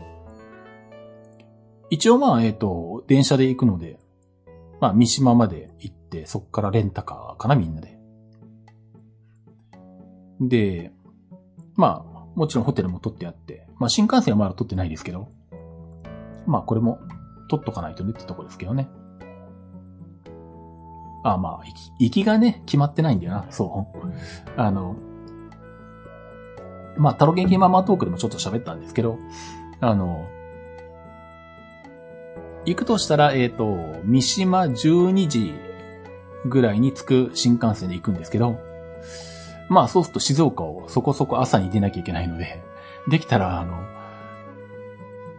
[1.91, 3.99] 一応まあ、えっ、ー、と、電車で行くので、
[4.81, 7.99] まあ三島まで行って、そっからレンタカーかな、みんなで。
[10.49, 10.93] で、
[11.77, 15.29] まあ、もちろんホテルも取ってあって、まあ新幹線はまだ取ってないですけど、
[16.47, 16.99] まあこれも
[17.49, 18.89] 取っとかないとねってとこですけどね。
[21.25, 24.61] あまあ、行き、行きがね、決まってないんだよな、そう。
[24.61, 24.97] あの、
[26.97, 29.19] まあ、タロゲンキママトークでもちょっと喋ったんですけど、
[29.81, 30.27] あの、
[32.65, 35.55] 行くとしたら、えっ、ー、と、三島12時
[36.47, 38.59] ぐらいに着く新幹線で行くんですけど、
[39.73, 42.63] まあそうすると静岡をそこそこ朝に出なきゃいけないので、
[43.09, 43.75] できたら、あの、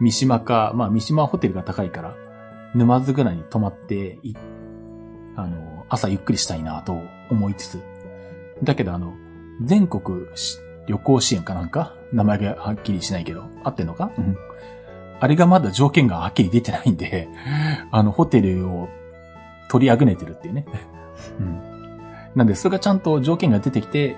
[0.00, 2.14] 三島か、まあ三島ホテルが高いから、
[2.74, 4.18] 沼津ぐらいに泊まって
[5.36, 7.82] あの、朝ゆっくりしたいなと思いつつ、
[8.62, 9.14] だけどあの、
[9.62, 10.26] 全国
[10.86, 14.10] 旅行支援かなんか名前がはっきりしないけど、合ってんのか？
[14.18, 14.36] うん。
[15.20, 17.28] あれがまだ条件がはっきり出てないんで、
[17.90, 18.88] あの、ホテルを
[19.68, 20.66] 取りあぐねてるっていうね。
[21.38, 21.73] うん。
[22.34, 24.16] なんで、それがちゃんと条件が出てきて、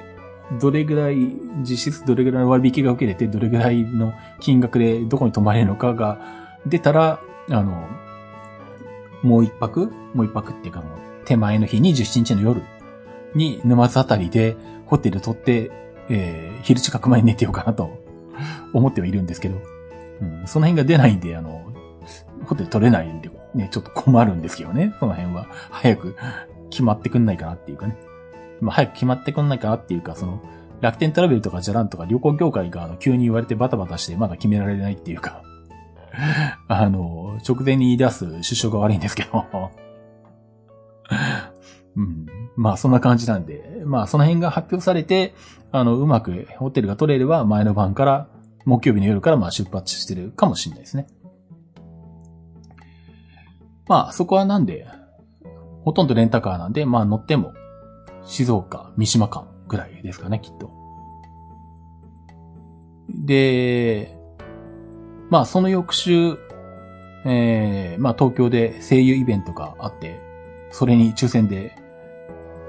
[0.60, 1.16] どれぐらい、
[1.62, 6.18] 実質どれぐらいの割引が受けれて、どれぐらいの金額でどこに泊まれるのかが
[6.66, 7.88] 出たら、あの、
[9.22, 10.82] もう一泊もう一泊っていうか、
[11.24, 12.62] 手前の日27日の夜
[13.34, 14.56] に沼津あたりで
[14.86, 15.70] ホテル取って、
[16.08, 17.90] えー、昼近く前に寝てようかなと
[18.72, 19.56] 思ってはいるんですけど、
[20.20, 21.72] うん、その辺が出ないんで、あの、
[22.44, 25.48] ホテル取れないんで、ね、ちょっと困るんですけどね、その辺は。
[25.70, 26.16] 早く
[26.70, 27.96] 決まってくんないかなっていうかね。
[28.60, 30.40] まあ、早く決まってくんないかっていうか、その、
[30.80, 35.42] 楽天トラベルとかじゃらんとか旅行業界があの急に言われてバタバタしてまだ決められないっていうか、
[36.68, 39.46] あの、直前に言い出す首相が悪いんですけど
[41.96, 42.26] うん。
[42.56, 45.34] まあそんな感じなんで、まあその辺が発表されて、
[45.72, 48.28] あの、うまくホテルが取れれば前の晩から、
[48.64, 51.06] 木曜日の夜からまあ出発してるかもしれないですね。
[53.88, 54.86] まあそこはなんで、
[55.84, 57.52] ほとんどレンタカーなんで、まあ乗っても、
[58.26, 60.70] 静岡、三島間ぐらいですかね、きっと。
[63.08, 64.18] で、
[65.30, 66.38] まあその翌週、
[67.24, 70.20] えー、まあ東京で声優イベントがあって、
[70.70, 71.76] それに抽選で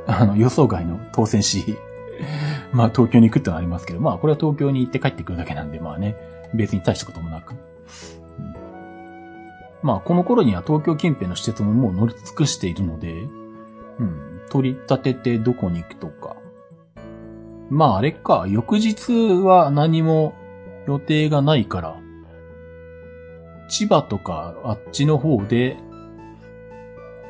[0.08, 1.78] あの、予想外の当選し、
[2.72, 6.16] まあ東京に行くってのはありますけど、まあこれは東京に行って帰ってくるだけなんで、まあね、
[6.54, 7.52] 別に大したこともなく。
[7.52, 7.56] う
[8.42, 8.56] ん、
[9.84, 13.14] まあこの頃には東京近辺の施設ももう乗り尽くしているので、
[14.00, 16.36] うん、取り立ててどこに行くとか。
[17.70, 19.12] まああれか、翌日
[19.44, 20.34] は何も
[20.88, 21.98] 予定がないから、
[23.70, 25.78] 千葉とかあっちの方で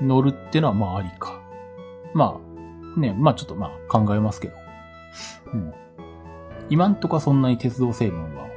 [0.01, 1.41] 乗るってのはまあありか。
[2.13, 2.39] ま
[2.95, 4.55] あ、ね、まあちょっとまあ考えますけど。
[5.53, 5.73] うん。
[6.69, 8.47] 今んとこそんなに鉄道成分は、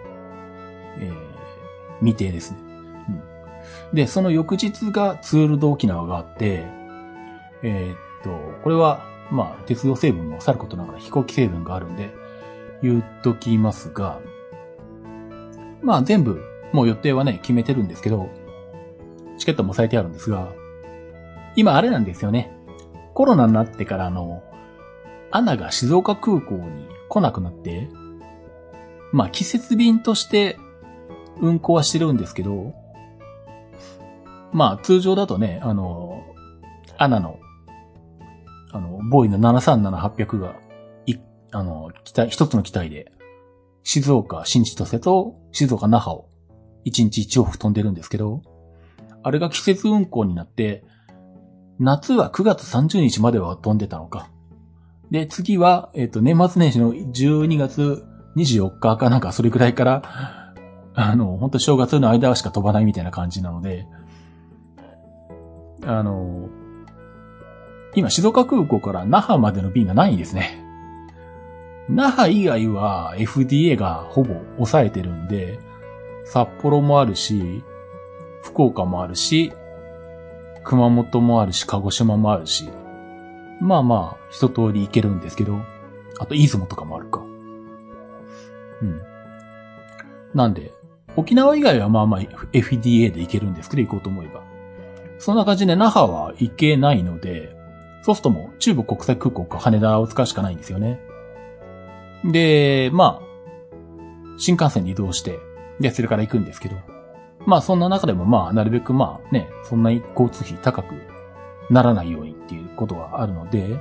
[0.98, 2.58] えー、未定ですね。
[3.90, 3.94] うん。
[3.94, 6.66] で、その翌日がツールド沖縄があって、
[7.62, 8.30] えー、と、
[8.62, 12.10] これは、まあ、鉄道成分もさることながら飛行機成分があるんで、
[12.82, 14.20] 言っときますが、
[15.82, 16.42] まあ全部、
[16.72, 18.28] もう予定はね、決めてるんですけど、
[19.38, 20.52] チケットもされてあるんですが、
[21.56, 22.52] 今あれなんですよね。
[23.14, 24.42] コロナになってからあの、
[25.30, 27.88] アナが静岡空港に来なくなって、
[29.12, 30.58] まあ季節便として
[31.40, 32.74] 運航はしてるんですけど、
[34.52, 36.24] まあ通常だとね、あの、
[36.98, 37.38] アナの、
[38.72, 40.54] あの、ボーイの737-800が、
[41.06, 41.16] い、
[41.52, 43.12] あの、機体、一つの機体で、
[43.82, 46.28] 静岡新千歳と静岡那覇を
[46.84, 48.42] 1日1往復飛んでるんですけど、
[49.22, 50.84] あれが季節運行になって、
[51.78, 54.28] 夏は9月30日までは飛んでたのか。
[55.10, 58.04] で、次は、えっ、ー、と、年末年始の12月
[58.36, 60.52] 24日かなんかそれくらいから、
[60.94, 63.86] あの、本当正月の間しか飛ばないみたいな感じなので、
[65.82, 66.48] あの、
[67.94, 70.64] 今静岡空港から那覇までの便がないんですね。
[71.88, 75.58] 那覇以外は FDA がほぼ抑えてるんで、
[76.24, 77.64] 札幌もあるし、
[78.42, 79.52] 福岡もあるし、
[80.62, 82.70] 熊本もあるし、鹿児島もあるし、
[83.60, 85.60] まあまあ、一通り行けるんですけど、
[86.18, 87.20] あと、出雲とかもあるか。
[88.82, 89.02] うん。
[90.34, 90.72] なんで、
[91.16, 92.20] 沖縄以外はまあまあ
[92.52, 94.42] FDA で行けるんですけど、行こうと思えば。
[95.18, 97.54] そんな感じで那覇は行けないので、
[98.02, 101.00] そうするとも中部国際空港か羽田を使うしかないんですよね。
[102.24, 103.30] で、まあ、
[104.38, 105.38] 新幹線で移動して、
[105.80, 106.76] で、それから行くんですけど、
[107.46, 110.94] まあそんな中でもまあなるべくまあね、そんなに交通費高く
[111.70, 113.78] ならないようにっていうことがあるので、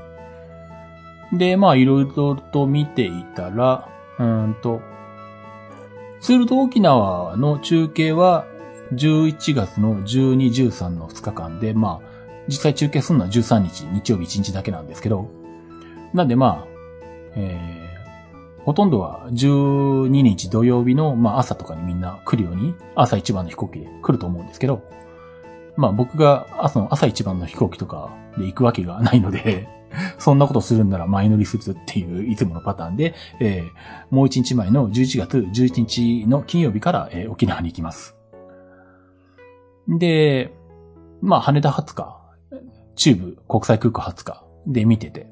[1.33, 4.81] で、まあいろいろと見ていたら、うんと、
[6.21, 8.45] ツールド沖縄の中継は
[8.93, 12.08] 11月の12、13の2日間で、まあ、
[12.49, 15.29] 実際中継するのは13日、日曜日1日だけなんですけど、
[16.13, 16.67] なんでまあ、
[17.35, 17.79] えー
[18.65, 24.83] ほとんどは12日土曜日の、まあ、朝とかにみんな来るように、朝一番の飛行機で来ると思うんですけど、
[25.79, 29.69] まあ僕が朝の朝一番の飛行機とかで行くわけがないので
[30.19, 38.17] そんなことするんなら前乗りするっていういつものパターンで、えー、もう一日前の11月11日の金曜日から、えー、沖縄に行きます。
[39.87, 40.53] で、
[41.21, 42.18] まあ羽田20日、
[42.99, 45.31] 中部国際空港20日で見てて、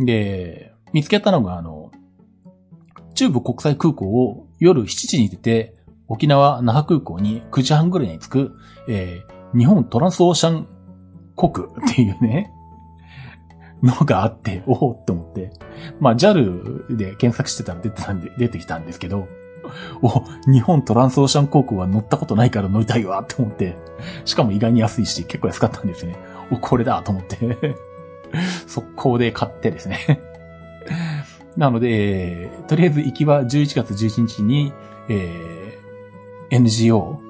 [0.00, 1.92] で、見つけたのがあの、
[3.14, 5.76] 中部国際空港を夜7時に出て、
[6.08, 8.56] 沖縄那覇空港に9時半ぐらいに着く、
[8.88, 10.66] えー、日本トランスオーシャン
[11.36, 12.52] 国っていうね、
[13.80, 15.52] のがあって、おおって思って。
[16.00, 19.28] まあ JAL で検索してたら出てたんで、出てきたんですけど、
[20.02, 23.76] お、日本トランスオーシャン航空は乗ったことないから乗りたいわって思って、
[24.24, 26.16] しかも意外に安いし、結構安かったんですね。
[26.50, 27.76] お、これだと思って
[28.66, 30.20] 速攻で買ってですね
[31.56, 34.72] なので、とりあえず行きは11月11日に、
[35.08, 37.20] えー、NGO、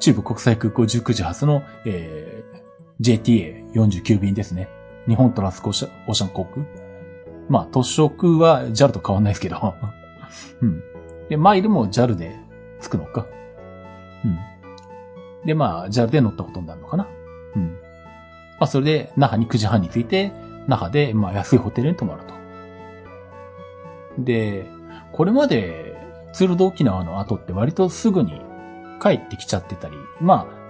[0.00, 4.68] 中部国際空港19時発の、えー、JTA49 便ですね。
[5.06, 6.66] 日本トランスオーシャン航空。
[7.48, 9.74] まあ、都市空は JAL と変わんないですけど。
[10.62, 10.82] うん。
[11.28, 12.38] で、マイルも JAL で
[12.80, 13.26] 着くのか。
[14.24, 14.38] うん。
[15.46, 17.08] で、まあ、JAL で乗ったことになるのかな。
[17.56, 17.76] うん。
[18.60, 20.32] まあ、それで、那覇に9時半に着いて、
[20.68, 22.34] 那覇で、まあ、安いホテルに泊まると。
[24.22, 24.66] で、
[25.12, 25.96] これまで、
[26.32, 28.40] ツールド沖縄の後って割とすぐに
[29.02, 30.60] 帰ってきちゃってたり、まあ、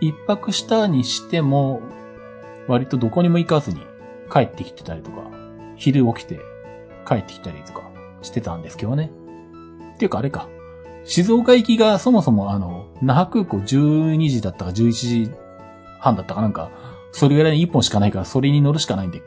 [0.00, 1.80] 一泊したにしても、
[2.66, 3.80] 割とどこにも行かずに
[4.30, 5.30] 帰ってきてたりとか、
[5.76, 6.40] 昼起きて
[7.06, 7.90] 帰ってきたりとか
[8.22, 9.12] してたんですけどね。
[9.94, 10.48] っていうかあれか。
[11.04, 15.30] 静岡行きがそもそもあの、那覇空港12時だったか11時
[16.00, 16.70] 半だったかなんか、
[17.12, 19.22] それぐらいに1本しかないからそれに乗るしかないんで、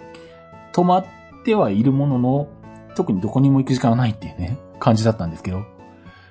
[0.74, 1.06] 止まっ
[1.44, 2.48] てはいるものの、
[2.96, 5.64] 特にどこにも行く時間がないっていうね、感じだったんですけど。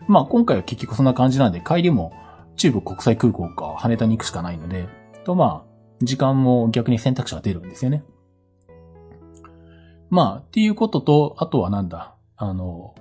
[0.07, 2.13] まあ今回は結局そんな感じなんで、帰りも
[2.57, 4.89] 中部国際空港か羽田に行くしかないので、
[5.25, 8.05] とまあ、時間も逆に選択肢が出るんですよね。
[10.11, 12.95] まあ、っていうことと、あとはなんだ、あの、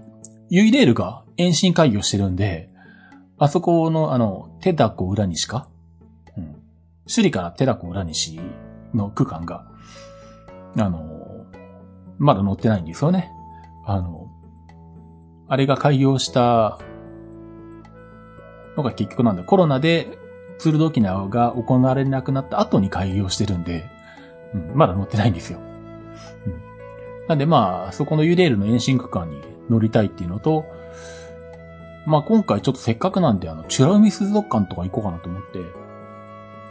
[0.49, 2.69] ユイレールが延伸会議をしてるんで、
[3.37, 5.69] あそこの、あの、テダコ裏西か。
[7.07, 8.39] 首里からテダコ裏西
[8.93, 9.65] の区間が、
[10.77, 11.45] あの、
[12.17, 13.31] まだ乗ってないんですよね。
[13.85, 14.29] あの、
[15.47, 16.79] あれが開業した
[18.75, 20.17] のが結局なんだ、コロナで
[20.57, 23.89] ツールド沖縄が行われなくなった後に開業してるんで、
[24.53, 25.59] うん、まだ乗ってないんですよ。
[26.45, 30.65] うん、なんでまあ、そこのユレールの延伸区間に乗りたいっていうのと、
[32.05, 35.59] まあ今回ちょっとせっかくなんで、あの、チュラ海水族館とか行こうかなと思って、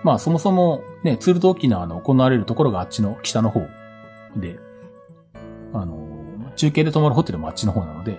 [0.02, 3.66] まあそもそもね、ツールド沖縄の行われるところがあっちの北の方
[4.36, 4.58] で、
[5.72, 6.06] あの、
[6.56, 8.18] 中継で泊まるホテルもあっちの方なので、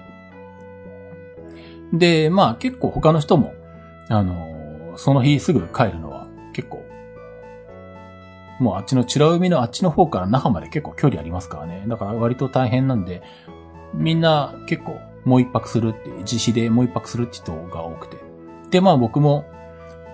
[1.93, 3.53] で、まあ結構他の人も、
[4.09, 6.83] あの、その日すぐ帰るのは結構、
[8.59, 11.83] もうあっちのチュラ海のあっちの方から那覇まで結構距離ありますからね。
[11.87, 13.21] だから割と大変なんで、
[13.93, 18.17] みんな結構もう一泊するって、自費でもう一泊するって人が多くて。
[18.71, 19.45] で、まあ僕も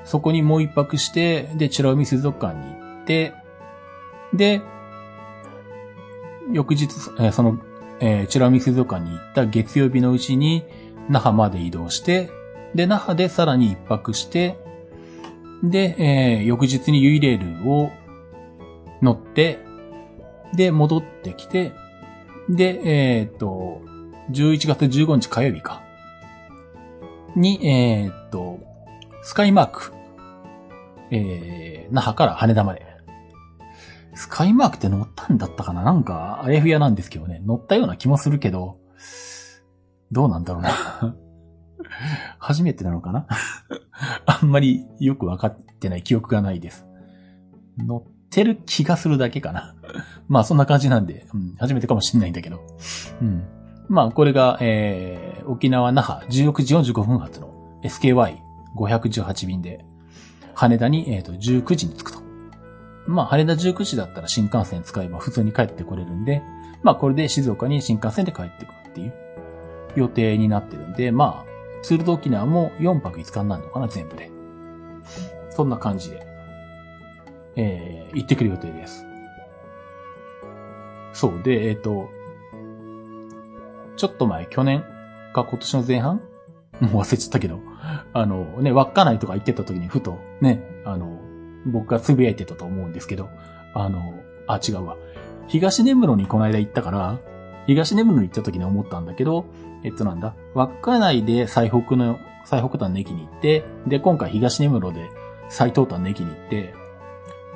[0.06, 3.34] そこにもう一泊して、で、チュラ海水族館に行って、
[4.34, 4.62] で、
[6.52, 6.90] 翌日、
[7.20, 7.60] えー、その、
[8.00, 10.66] えー、チュラ海水族館に行った月曜日のうちに、
[11.10, 12.30] 那覇まで移動して、
[12.76, 14.58] で、那覇でさらに一泊して、
[15.64, 17.92] で、えー、翌日にユイレールを
[19.02, 19.60] 乗って、
[20.54, 21.74] で、戻ってきて、
[22.50, 23.82] で、えっ、と、
[24.32, 25.82] 11月15日火曜日か。
[27.36, 28.60] に、えっ、と、
[29.22, 29.93] スカイマーク。
[31.14, 32.94] えー、那覇から羽田まで。
[34.16, 35.84] スカイマークって乗ったんだったかな？
[35.84, 37.42] なんか、あやふやなんですけどね。
[37.46, 38.78] 乗ったような気もするけど、
[40.12, 40.70] どうなんだろうな
[42.38, 43.28] 初めてなのかな？
[44.26, 46.86] あんまりよくわかってない記憶がないです。
[47.78, 49.76] 乗ってる気がするだけかな
[50.28, 52.62] まあそんな感じなんで、うん、初めてかもしんないんだけど。
[53.22, 53.44] うん。
[53.90, 59.86] まあこれが、えー、沖縄那覇16時45分発の SKY518 便で、
[60.56, 62.20] 羽田に、えー、と19時に着くと。
[63.06, 66.42] まあ羽田19時だったら新幹線使えば普通に帰ってこれるんで、
[66.84, 69.14] まあこれで静岡に新幹線で帰ってくるっていう
[69.96, 74.32] 予定になってるんで、まあ、ツールド沖縄も4泊5日になるのかな、全部で。
[75.50, 76.26] そんな感じで、
[77.56, 79.06] えー、行ってくる予定です。
[81.14, 81.44] そう。
[81.44, 82.10] で、えっ、ー、と、
[83.98, 84.84] ちょっと前、去年
[85.34, 86.22] か今年の前半？
[86.82, 87.60] も う忘れちゃったけど、
[88.14, 91.20] あのね、稚内とか行ってた時にふとね、あの、
[91.66, 93.30] 僕がつぶやいてたと思うんですけど、
[93.74, 94.98] あの、あ、違うわ。
[95.48, 97.20] 東根室にこの間行ったから、
[97.68, 99.46] 東根室に行った時に思ったんだけど、
[99.84, 105.10] えっとなんだ、稚内で最北の、最北端の駅に行って、で、今回東根室で
[105.50, 106.74] 最東端の駅に行って、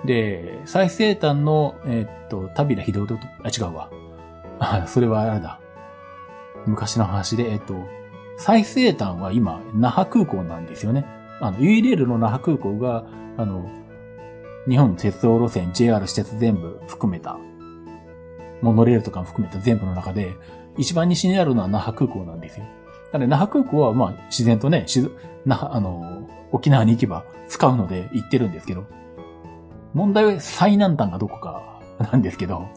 [0.05, 3.89] で、最西端の、えっと、旅田秀夫と、あ、違うわ。
[4.59, 5.59] あ、それはあれだ。
[6.65, 7.75] 昔の話で、えっと、
[8.37, 11.05] 最西端は今、那覇空港なんですよね。
[11.41, 13.69] あの、ユイレールの那覇空港が、あの、
[14.67, 17.37] 日本鉄道路線、JR 施設全部含めた、
[18.61, 20.35] モノレールとか含めた全部の中で、
[20.77, 22.65] 一番西にあるのは那覇空港なんですよ。
[23.11, 24.85] なので、那覇空港は、まあ、自然とね、
[25.45, 28.85] 那覇、あの、沖縄に行けば使うので行ってるんですけど、
[29.93, 32.67] 問題は最南端がどこかなんですけど、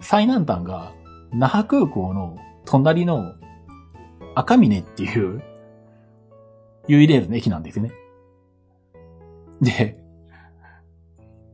[0.00, 0.92] 最南端が、
[1.32, 3.34] 那覇空港の隣の
[4.38, 5.42] 赤峰っていう、
[6.86, 7.92] ユイレールの駅なんですよね。
[9.60, 9.98] で、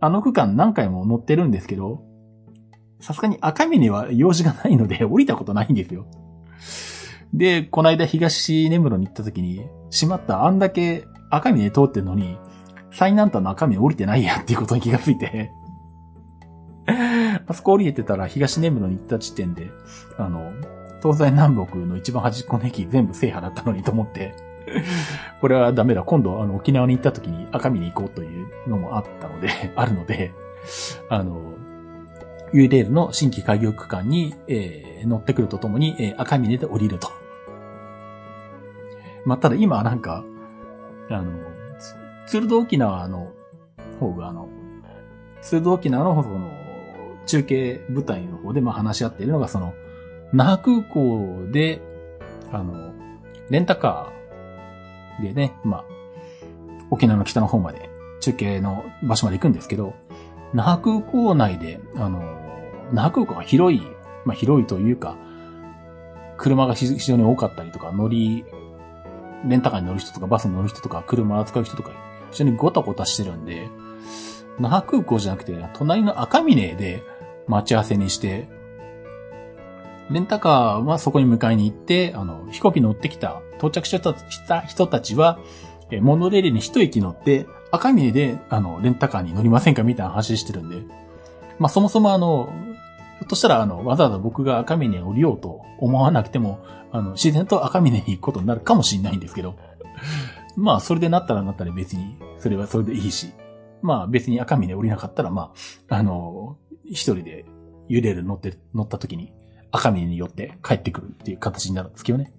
[0.01, 2.03] あの区間何回も乗ってるんですけど、
[3.01, 6.07] さすがに赤峰は用事がないので 降りたことないんですよ。
[7.33, 12.37] で、この間東根室に行った時に、しまった、あんだけ赤峰通ってんのに、
[12.93, 15.51] 最南端の赤峰降りてないやっていうことに気がついて
[17.49, 19.71] あそこ降りてたら東根室に行った時点で、
[20.19, 20.53] あの、
[21.05, 24.35] 東西南北の一番端っこの駅全部制覇だったのにと思って
[25.43, 26.03] これはダメだ。
[26.03, 30.33] 今度、あの、沖縄に行った時に赤身に行こうというのもあったので あるので、
[31.11, 31.53] あの、
[32.55, 37.09] ユーレールの新規開業区間に、えー、乗ってくるとともに、えー、赤峰で降りると。
[39.27, 40.25] まあ、ただ今なんか、
[41.11, 41.33] あの、
[42.27, 43.33] ツールド沖縄の
[44.01, 44.49] 方が、あの、
[45.43, 46.51] ツールド沖縄のその、
[47.27, 49.75] 中継部隊の方でまあ話し合っているのが、その、
[50.35, 51.81] 那覇空港で、
[52.51, 52.93] あの、
[53.51, 55.85] レンタカーでね、まあ、
[56.91, 57.89] 沖縄の北の方まで、
[58.21, 59.95] 中継の場所まで行くんですけど、
[60.53, 62.21] 那覇空港内で、あの、
[62.93, 63.81] 那覇空港が広い、
[64.25, 65.17] まあ広いというか、
[66.37, 68.45] 車が非常に多かったりとか、乗り、
[69.47, 71.93] レンタカーに乗る人とか、バスに乗る人とか、車を扱う人とか、
[72.33, 73.69] 非常にゴタゴタしてるんで、
[74.59, 77.05] 那覇空港じゃなくて、隣の赤峰で
[77.47, 78.49] 待ち合わせにして、
[80.11, 84.01] レンタカーはそこに迎えに行って、あの、飛行機乗ってきた、到着し
[84.47, 85.39] た人たちは、
[85.91, 90.83] えモノレールに一駅乗って、赤峰で、あの、レンタカーに乗りませんかみたいな話してるんで、
[91.59, 92.53] まあ、そもそもあの、
[93.19, 96.61] ひょっとしたら、あの、わざわざ僕が赤峰に降りようと思わなくても、
[96.93, 99.57] あの、自然と赤峰に行くことになるかもしれないんですけど、
[100.57, 103.33] まあ、それでなったらなったら別に、それはそれでいいし、
[103.85, 105.53] まあ別に赤峰降りなかったら、ま
[105.91, 107.45] あ、あの、一人で
[107.89, 109.34] 揺れる乗って、乗った時に
[109.75, 112.33] 赤峰によって帰ってくるっていう形になるんですけどね。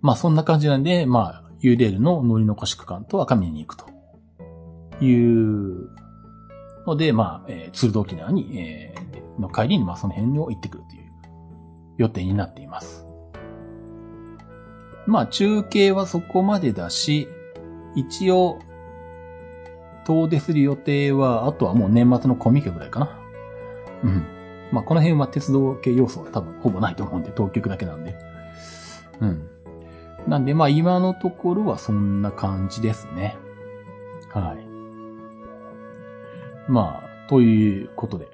[0.00, 5.90] まあそんな感じなんで、まあ、ユーレールの乗り残し区間と赤峰に行くという
[6.86, 11.02] ので、まあ、えー、ツールド沖縄に、えー、の帰りに、まあその辺を行ってくるという
[11.98, 13.06] 予定になっています。
[15.06, 17.28] まあ中継はそこまでだし、
[17.94, 18.58] 一応、
[20.06, 23.18] 遠出する予定は、あとはもう年末のコミケぐらいかな。
[24.02, 24.33] うん。
[24.74, 28.16] まあ、この辺は鉄道系要素は多分ほぼないと思うんで、東京だけなんで。
[29.20, 29.48] うん。
[30.26, 33.36] なんで、まあ、今のところはそんな感じですね。
[34.32, 34.66] はい。
[36.68, 38.26] まあ、ということで。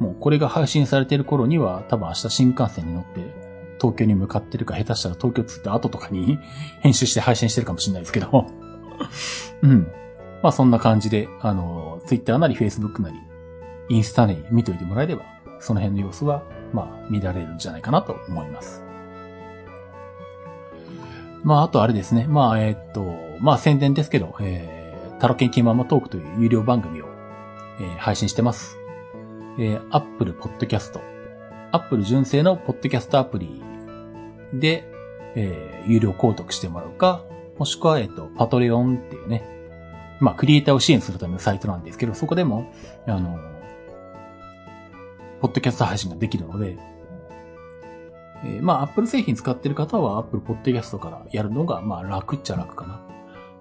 [0.00, 3.34] もうこれが配信されてる頃には、多分明日新幹線に乗って、
[3.80, 6.38] 東京に向かってるか、下手したら東京着いた後とかに
[6.80, 8.46] 編集して配信してるかもしれないですけど。
[9.62, 9.88] うん。
[10.42, 13.16] まあそんな感じで、あの、ツイッターなりフェイスブックなり、
[13.88, 16.42] インスタなり見といてもらえれば、その辺の様子は、
[16.72, 18.82] まあ見られるんじゃないかなと思います。
[21.42, 22.26] まああとあれですね。
[22.28, 27.06] まあえー、っと、まあ宣伝ですけど、えー、タロケンキーママトークという有料番組を、
[27.80, 28.78] えー、配信してます。
[29.58, 31.00] えー、Apple Podcast、
[31.72, 33.62] Apple 純正のポッドキャストアプリ
[34.54, 34.84] で、
[35.34, 37.24] えー、有料購読してもらうか、
[37.58, 39.44] もしくは、えっと、パトレオンっていうね、
[40.18, 42.72] まあ、クリエイターを支援するためのサイトなんですけど、そこでも、
[43.06, 43.38] あの、
[45.40, 46.76] ポッドキャスト配信ができるので、
[48.44, 53.00] えー、まあ、Apple 製品使ってる方は Apple Podcast からやるのが、まあ、楽っちゃ楽かな。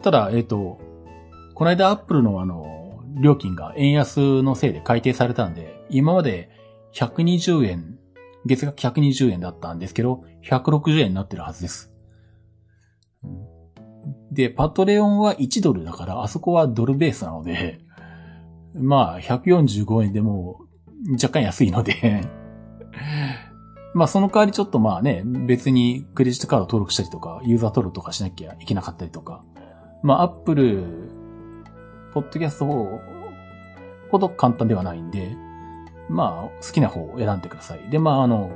[0.02, 0.80] ただ、えっ、ー、と、
[1.56, 6.50] この間 Apple のあの、料金が円安のせいで改定されたんで、今まで
[6.94, 7.98] 120円、
[8.46, 11.92] 月額120円だったんですけど、160円になってるはずです。
[14.32, 17.80] で、パトレオンは1ドルだから、あそこはドルベースなので、
[18.74, 20.62] まあ、145円でも
[21.12, 22.24] 若干安いので。
[23.95, 29.43] まあ、その代わりちょっとまあね、別にクレジットカード登録したりとか、ユーザー登録とかしなきゃいけなかったりとか、
[30.04, 30.84] まあ、アップル、
[32.14, 32.66] ポッドキャスト
[34.12, 35.36] ほど簡単ではないんで、
[36.08, 37.89] まあ、好きな方を選んでください。
[37.89, 38.52] で、まあ、あの、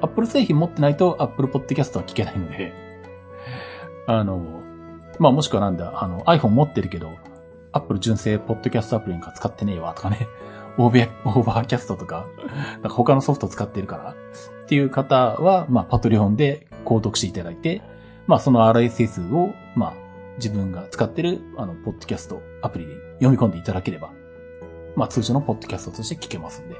[0.00, 2.72] Apple 製品持ってないと Apple ポッドキャストは聞けないので、
[4.06, 4.62] あの、
[5.18, 7.12] まあもしくはなんだ、あの iPhone 持ってるけど、
[7.72, 10.28] Apple 純正ポッドキャストアプリなんか使ってねえわとかね、
[10.78, 12.26] オーベ Overcast とか、
[12.72, 14.16] なんか他のソフト使ってるから
[14.64, 17.82] っていう方は、まあ Patreon で購読していただいて、
[18.26, 19.94] まあその RSS を、まあ
[20.36, 24.12] 自分が使ってるあの、ポッドキャストアプリで読み込んでいただければ、
[24.96, 26.76] まあ通常のポッドキャストとして聞けますんで。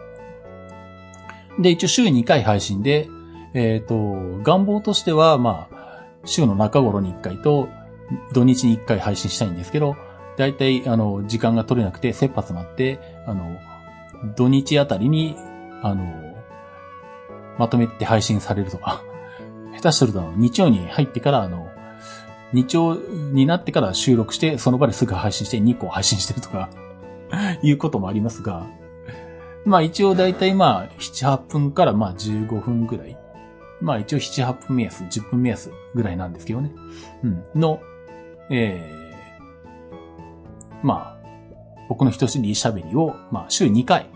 [1.59, 3.09] で、一応週2回配信で、
[3.55, 7.69] えっ、ー、と、願望としては、まあ、週の中頃に1回と、
[8.33, 9.97] 土日に1回配信したいんですけど、
[10.37, 13.57] だいたい、あの、時間が取れなくて、切羽詰まって、あの、
[14.37, 15.37] 土日あたりに、
[15.83, 16.35] あの、
[17.59, 19.03] まとめて配信されるとか、
[19.77, 21.69] 下手すると日曜に入ってから、あの、
[22.53, 26.71] 日曜になってから収録して、その場ですぐ配信して2個配信してるとか
[27.63, 28.67] いうこともありますが、
[29.65, 33.17] まあ一応だいたいまあ7、8分からまあ15分ぐらい。
[33.81, 36.71] まあ一応7、8分目安、10分目安ぐらいなんですけどね。
[37.23, 37.45] うん。
[37.55, 37.81] の、
[38.51, 41.27] えー、まあ、
[41.89, 44.07] 僕の人知り喋りを、まあ週2回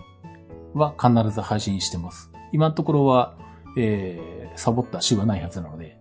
[0.78, 2.30] は必ず配信してます。
[2.52, 3.36] 今のところは、
[3.76, 5.98] えー、サボった週はないはずなので。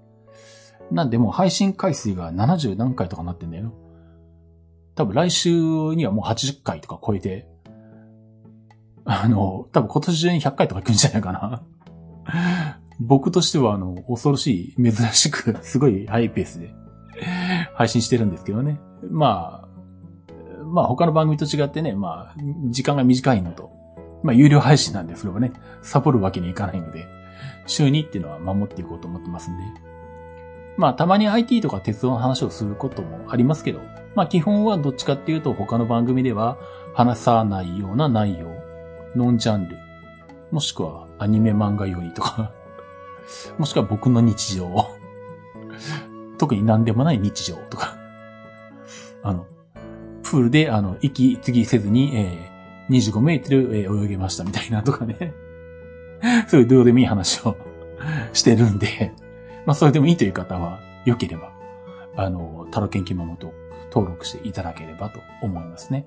[0.91, 3.73] なんでもう配信回数が70何回とかなってんだよ。
[4.95, 5.51] 多分来週
[5.95, 7.47] にはもう80回とか超えて、
[9.05, 11.63] あの、多分今年中に100回とか行くんじゃないかな。
[12.99, 16.73] 僕としては、あの、恐ろしい、珍しく、すごいハイペースで
[17.75, 18.80] 配信してるんですけどね。
[19.09, 19.67] まあ、
[20.65, 22.36] まあ他の番組と違ってね、まあ、
[22.69, 23.71] 時間が短いのと、
[24.28, 27.07] まあ有料配信なんで、それはね、サボるわけにいかないので、
[27.65, 29.63] 週2っていうのは守っていこうと思ってますんで。
[30.75, 33.80] まあたまに IT とか鉄道の話をすることもありますけど、
[34.15, 36.57] まあ基本はどっちかっていうと他の番組では
[36.93, 38.47] 話さないような内容
[39.15, 39.78] ノンジャンル、
[40.51, 42.51] もしくはアニメ漫画よりとか
[43.57, 44.89] もしくは僕の日常
[46.38, 47.97] 特に何でもない日常とか
[49.23, 49.45] あの、
[50.23, 52.56] プールで、あの、息継ぎせずに、えー、
[52.89, 55.33] 25メートル、泳げましたみたいなとかね
[56.47, 57.57] そういうどうでもいい話を
[58.33, 59.13] してるんで
[59.65, 61.51] まあ、それでもいいという方は、良ければ、
[62.15, 63.53] あの、タロケンキマモと
[63.91, 66.05] 登録していただければと思いますね。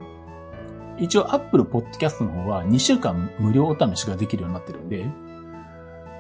[0.99, 5.07] 一応 Apple Podcast の方は2週間無料お試しができるようになってるんで、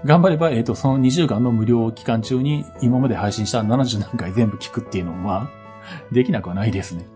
[0.04, 5.50] 頑張れば、えっ、ー、と、その2週間の無料期間中に今まで配信した70何回全部聞くっていうのは、
[6.10, 7.06] できなくはないですね。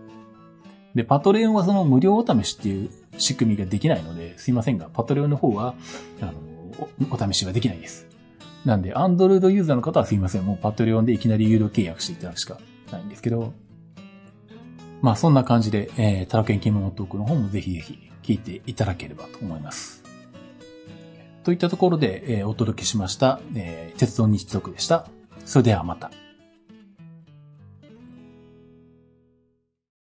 [0.95, 5.75] で、パトレオンはその無料お試しっていう仕組みができないので、すいませんが、パトレオンの方は、
[6.21, 6.33] あの、
[7.11, 8.07] お試しができないです。
[8.63, 10.45] なんで、Android ユーザーの方はすいません。
[10.45, 12.57] もうパトレオンでいきなり有料契約していただくしか
[12.91, 13.53] ないんですけど、
[15.01, 20.03] まあそんな感じで、えー、タラケンキモノトークの方もぜひぜひ聞いていただければと思います。
[21.43, 25.07] といったところで、えー、お届けしました、えー、鉄道日読でした。
[25.45, 26.09] それではまた。